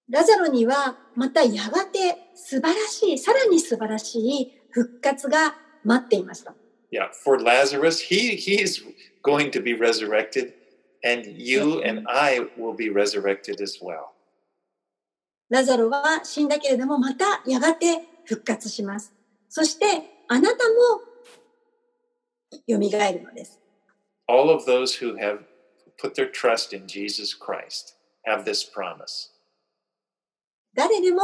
[0.09, 6.53] ラザロにはまたやがて素晴らしい、さらに素晴らしい復活が待っていました。
[6.91, 8.83] Yeah, for Lazarus, he he is
[9.23, 10.53] going to be resurrected,
[11.04, 14.12] and you and I will be resurrected as well.
[15.50, 19.12] ラザロは死んだけれどもまたやがて復活します。
[19.48, 19.86] そして
[20.28, 21.00] あなたも
[22.68, 23.58] 蘇るのです。
[24.26, 25.44] All of those who have
[25.98, 27.94] put their trust in Jesus Christ
[28.26, 29.30] have this promise.
[30.74, 31.22] 誰でも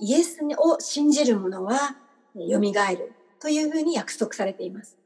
[0.00, 1.96] イエスを信じる者は
[2.34, 4.98] 蘇るというふうに約束されています。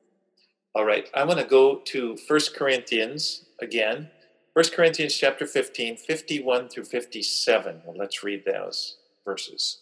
[0.75, 4.10] All right, I'm going to go to 1 Corinthians again.
[4.54, 7.82] 1 Corinthians chapter 15, 51 through 57.
[7.86, 9.80] Well, let's read those verses.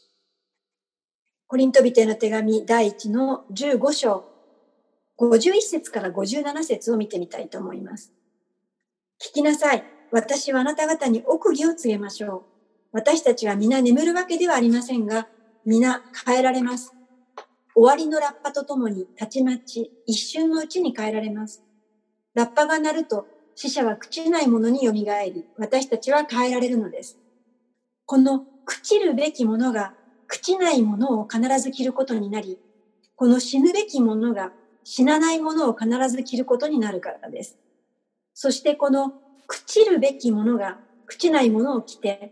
[1.48, 4.24] コリントビテの手紙第1の15章
[5.20, 8.14] 51節から57節を見てみたいと思います。
[9.20, 9.84] 聞きなさい。
[10.12, 12.42] 私はあなた方に奥義を告げましょう。
[12.92, 15.28] 私たちは皆眠るわけではありませんが、
[15.66, 16.94] 皆変えられます。
[17.76, 21.64] 終わりのラッパとともにたちまち一瞬のうちに変えられます。
[22.34, 23.28] ラッパが鳴ると
[23.62, 27.20] 死者は朽ちないものによみがえり、私たちは変えられるのです。
[28.05, 29.91] この朽ちるべきものが
[30.34, 32.57] 朽ちないものを必ず着ることになり、
[33.18, 34.53] この死ぬべきものが
[34.86, 37.57] 死なないものを必ず着ることになるからです。
[38.34, 39.07] そしてこの
[39.49, 40.78] 朽ちるべきものが
[41.12, 42.32] 朽ちないものを着て、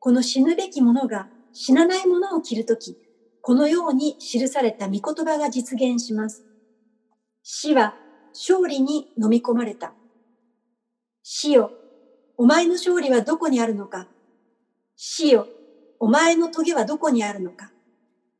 [0.00, 2.98] この死ぬべきものが死なないものを着るとき、
[3.42, 6.42] このように記された御言葉が実現します。
[7.44, 7.94] 死は
[8.32, 9.94] 勝利に飲み込まれた。
[11.26, 11.72] 死よ、
[12.36, 14.06] お前の勝利はどこにあるのか。
[14.94, 15.48] 死よ、
[15.98, 17.72] お前の棘はどこにあるのか。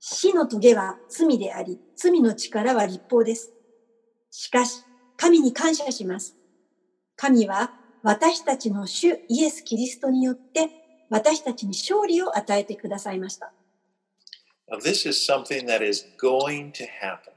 [0.00, 3.54] 死の棘は罪であり、罪の力は立法です。
[4.30, 4.84] しかし、
[5.16, 6.36] 神に感謝します。
[7.16, 7.72] 神は
[8.02, 10.68] 私たちの主イエス・キリストによって
[11.08, 13.54] 私たちに勝利を与えてくださいました。
[14.70, 17.32] Now, this is something that is going to happen.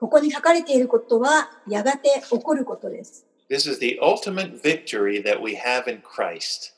[0.00, 3.29] ここに書かれていることはやがて起こることです。
[3.50, 6.72] This is the ultimate victory that we have in Christ.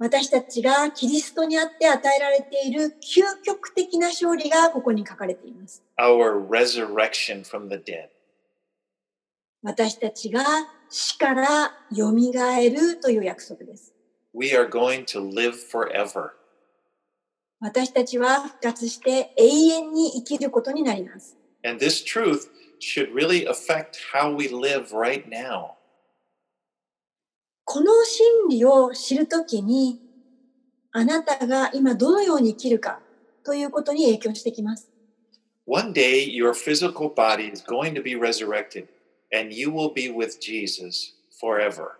[0.00, 5.82] 私たちがキリストにあって与えられている究極的な勝利がここに書かれています。
[5.96, 8.08] Our resurrection from the dead.
[9.62, 10.42] 私たちが
[10.88, 13.94] 死から蘇るという約束です。
[14.34, 16.30] We are going to live forever.
[17.60, 21.36] 私たちは復活して永遠に生きることになります。
[21.62, 22.48] And this truth
[22.80, 25.76] should really affect how we live right now.
[27.64, 30.00] この真理を知るときに、
[30.92, 33.00] あなたが今どのように生きるか
[33.44, 34.90] ということに影響してきます。
[35.66, 38.88] One day, your physical body is going to be resurrected,
[39.32, 41.90] and you will be with Jesus forever.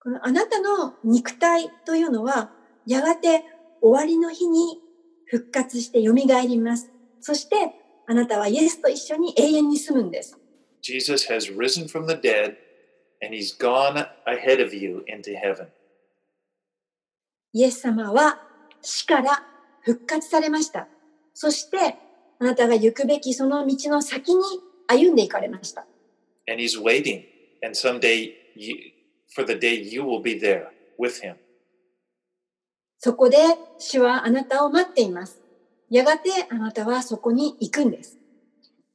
[0.00, 2.50] このあなたの肉体というのは、
[2.86, 3.42] やがて
[3.80, 4.78] 終わりの日に
[5.24, 6.90] 復活して蘇ります。
[7.20, 7.72] そして、
[8.06, 10.38] あなたはイエスと一緒に永遠に住むんです。
[10.82, 12.56] Jesus has risen from the dead
[13.22, 15.68] and he's gone ahead of you into heaven.
[17.52, 18.42] イエス様は
[18.82, 19.42] 死から
[19.82, 20.88] 復活されました。
[21.32, 21.96] そして、
[22.38, 24.42] あなたが行くべきその道の先に
[24.86, 25.86] 歩んでいかれました。
[26.48, 27.24] And he's waiting.
[27.62, 28.76] And someday, you,
[29.34, 30.66] for the day you will be there
[30.98, 31.36] with him.
[32.98, 33.36] そこで
[33.78, 35.43] 主はあなたを待っています。
[35.90, 38.18] やがてあなたはそこに行くんです。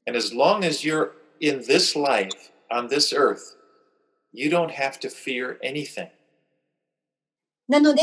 [0.08, 2.30] And as long as you're in this life,
[2.72, 3.58] on this earth,
[4.34, 6.10] you don't have to fear anything.
[7.68, 8.02] なので、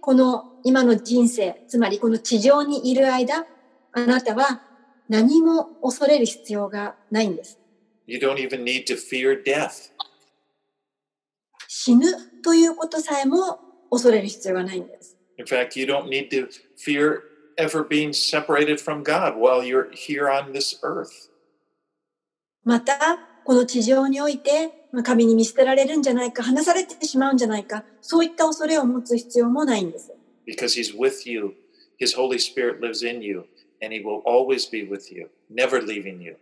[0.00, 3.46] この今の人生、つまりこの地上にいる間、
[3.92, 4.62] あなたは
[5.08, 7.58] 何も恐れる必要がないんです。
[8.06, 9.90] You don't even need to fear death.
[11.68, 12.06] 死ぬ
[12.42, 13.58] ということさえも
[13.90, 15.16] 恐れる必要がないんです。
[15.38, 20.52] In fact, you don't need to fear ever being separated from God while you're here on
[20.52, 21.30] this earth.
[22.64, 30.12] また、この地上において、まあ神に見捨てられるんじゃないか、離されてしまうんじゃないか、そういった恐れを持つ必要もないんです。
[30.46, 31.54] because he's with you.
[31.98, 33.46] His Holy Spirit lives in you,
[33.80, 36.36] and he will always be with you, never leaving you.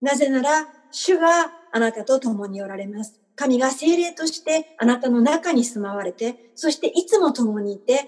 [0.00, 3.20] なぜなら、主があなたと共におられます。
[3.34, 8.02] 神が精霊としてあなたの中に住まわれて、そしていつも共にいて、えー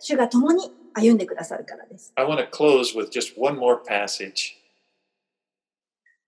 [0.00, 2.12] 主が共に歩んでくださるからです。
[2.16, 4.56] I want to close with just one more passage.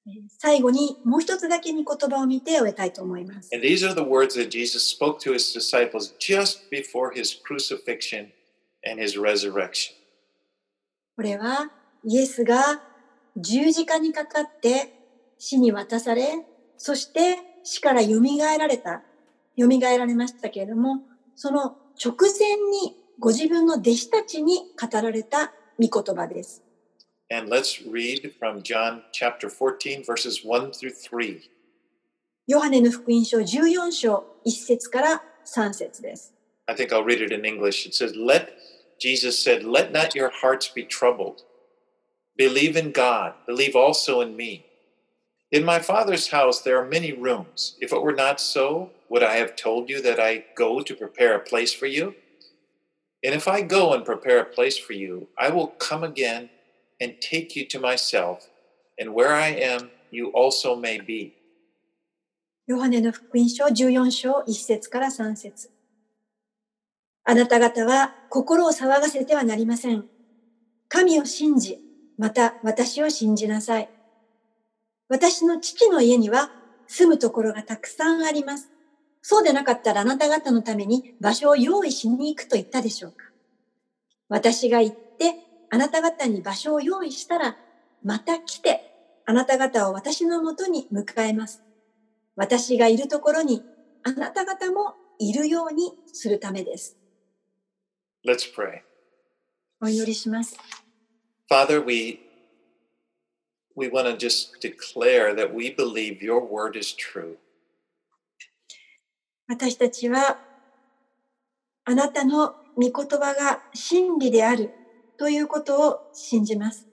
[0.07, 3.51] えー最後にもう一つだけに言葉を見て終えたいと思います。
[3.55, 8.31] And these are the words that Jesus spoke to his disciples just before his crucifixion
[8.85, 9.95] and his resurrection.
[11.17, 11.71] これは
[12.05, 12.83] イエスが
[13.37, 14.93] 十字架にかかって
[15.39, 16.45] 死に渡され、
[16.77, 18.21] そして死から蘇
[18.59, 19.03] られた、
[19.59, 21.03] 蘇られましたけれども、
[21.37, 26.63] その直前にご自分の弟子たちに語られた御言葉です。
[27.31, 31.41] And let's read from John chapter 14, verses 1 through 3.
[32.47, 36.35] ヨハネの福音書14章1節から3節です。
[36.67, 37.87] I think I'll read it in English.
[37.87, 38.51] It says, Let,
[38.99, 41.45] Jesus said, Let not your hearts be troubled.
[42.37, 44.67] Believe in God, believe also in me.
[45.51, 47.77] In my Father's house there are many rooms.
[47.81, 51.35] If it were not so, would I have told you that I go to prepare
[51.35, 52.15] a place for you?
[53.25, 56.51] And if I go and prepare a place for you, I will come again
[57.01, 58.49] and take you to myself,
[58.99, 61.35] and where I am, you also may be.
[62.67, 65.71] ヨハネの福音書14章1節から3節
[67.25, 70.05] あなた方は心を騒がせてはなりません。
[70.89, 71.79] 神を信じ、
[72.19, 73.89] また私を信じなさい。
[75.09, 76.51] 私の父の家には
[76.87, 78.69] 住むところがたくさんあります。
[79.23, 83.27] そうでなかったらあなた方のために場所を用意しに行くと言ったでしょうか。
[84.29, 85.37] 私が行って
[85.71, 87.57] あなた方に場所を用意したら、
[88.03, 88.81] また来て
[89.25, 91.63] あなた方を私のもとに迎えます。
[92.35, 93.63] 私がいるところに
[94.03, 96.97] あなた方もいるようにするためです。
[98.27, 98.81] Let's pray.
[99.81, 100.57] お祈りします。
[101.49, 102.21] Father, we
[103.77, 107.37] we want to just declare that we believe your word is true.
[109.49, 110.39] 私たちは
[111.85, 114.75] あなたの御言葉が真理である
[115.19, 116.89] ということを信じます。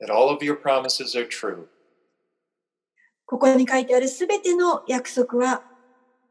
[0.00, 1.66] That all of your promises are true.
[3.24, 5.64] ここに書いてあるすべての約束は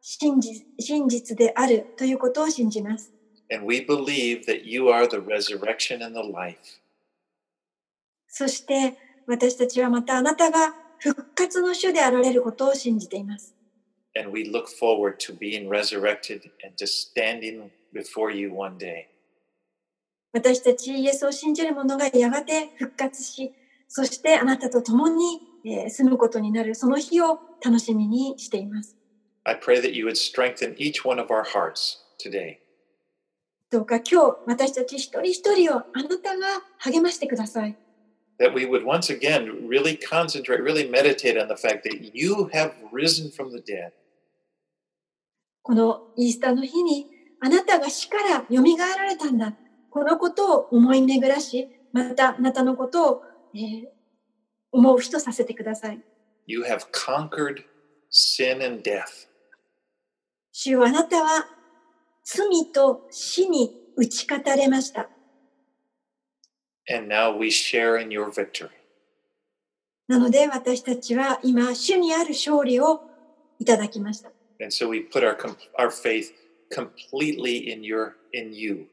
[0.02, 3.12] 真実真実であるということを信じます。
[3.52, 6.60] And we believe that you are the resurrection and the life.
[8.28, 8.96] そして
[9.26, 13.55] 私たちはまたあなたが復活の主であられることを信じています。
[14.17, 19.07] And we look forward to being resurrected and to standing before you one day.
[20.33, 23.53] 私たちイエスを信じる者がやがて復活し、
[23.89, 28.97] そしてあなたと共にえー住むことになるその日を楽しみにしています。
[29.45, 32.59] I pray that you would strengthen each one of our hearts today.
[33.71, 37.77] どうか今日私たち一人一人をあなたが励ましてください。
[38.39, 42.73] That we would once again really concentrate, really meditate on the fact that you have
[42.91, 43.93] risen from the dead.
[45.66, 47.08] このイースターの日に
[47.42, 49.56] あなたが死から蘇られたんだ。
[49.90, 53.22] このことを思い巡らし、またあなたのことを、
[53.56, 53.96] えー
[54.72, 56.02] 思う人させてください。
[56.48, 57.64] You have conquered
[58.12, 59.30] sin and death.
[60.52, 61.48] 主よあなたは
[62.26, 65.10] 罪と死に打ち勝たれました。
[66.94, 68.70] And now we share in your victory.
[70.10, 73.02] なので私たちは今、主にある勝利を
[73.60, 74.35] いただきました。
[74.60, 75.38] And so we put our
[75.78, 76.32] our faith
[76.72, 78.88] completely in your in you.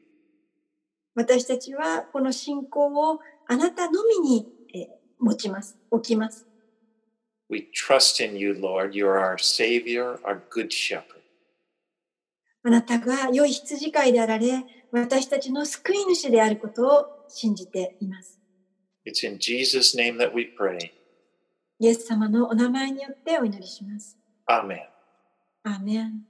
[1.15, 5.77] 私たちはこの信仰をあなたのみに、えー持ちます。
[5.89, 6.45] 置きます。
[7.49, 8.91] We trust in you, Lord.
[8.91, 11.03] You're our Savior, our Good Shepherd.
[12.63, 18.39] あなたが良い羊飼いであられ、私たちの救い主であることを信じています。
[19.05, 20.91] It's in Jesus' name that we pray.
[21.79, 24.17] イエス様のお名前によってお祈りします。
[24.45, 24.92] アーメン。
[25.63, 26.25] 阿门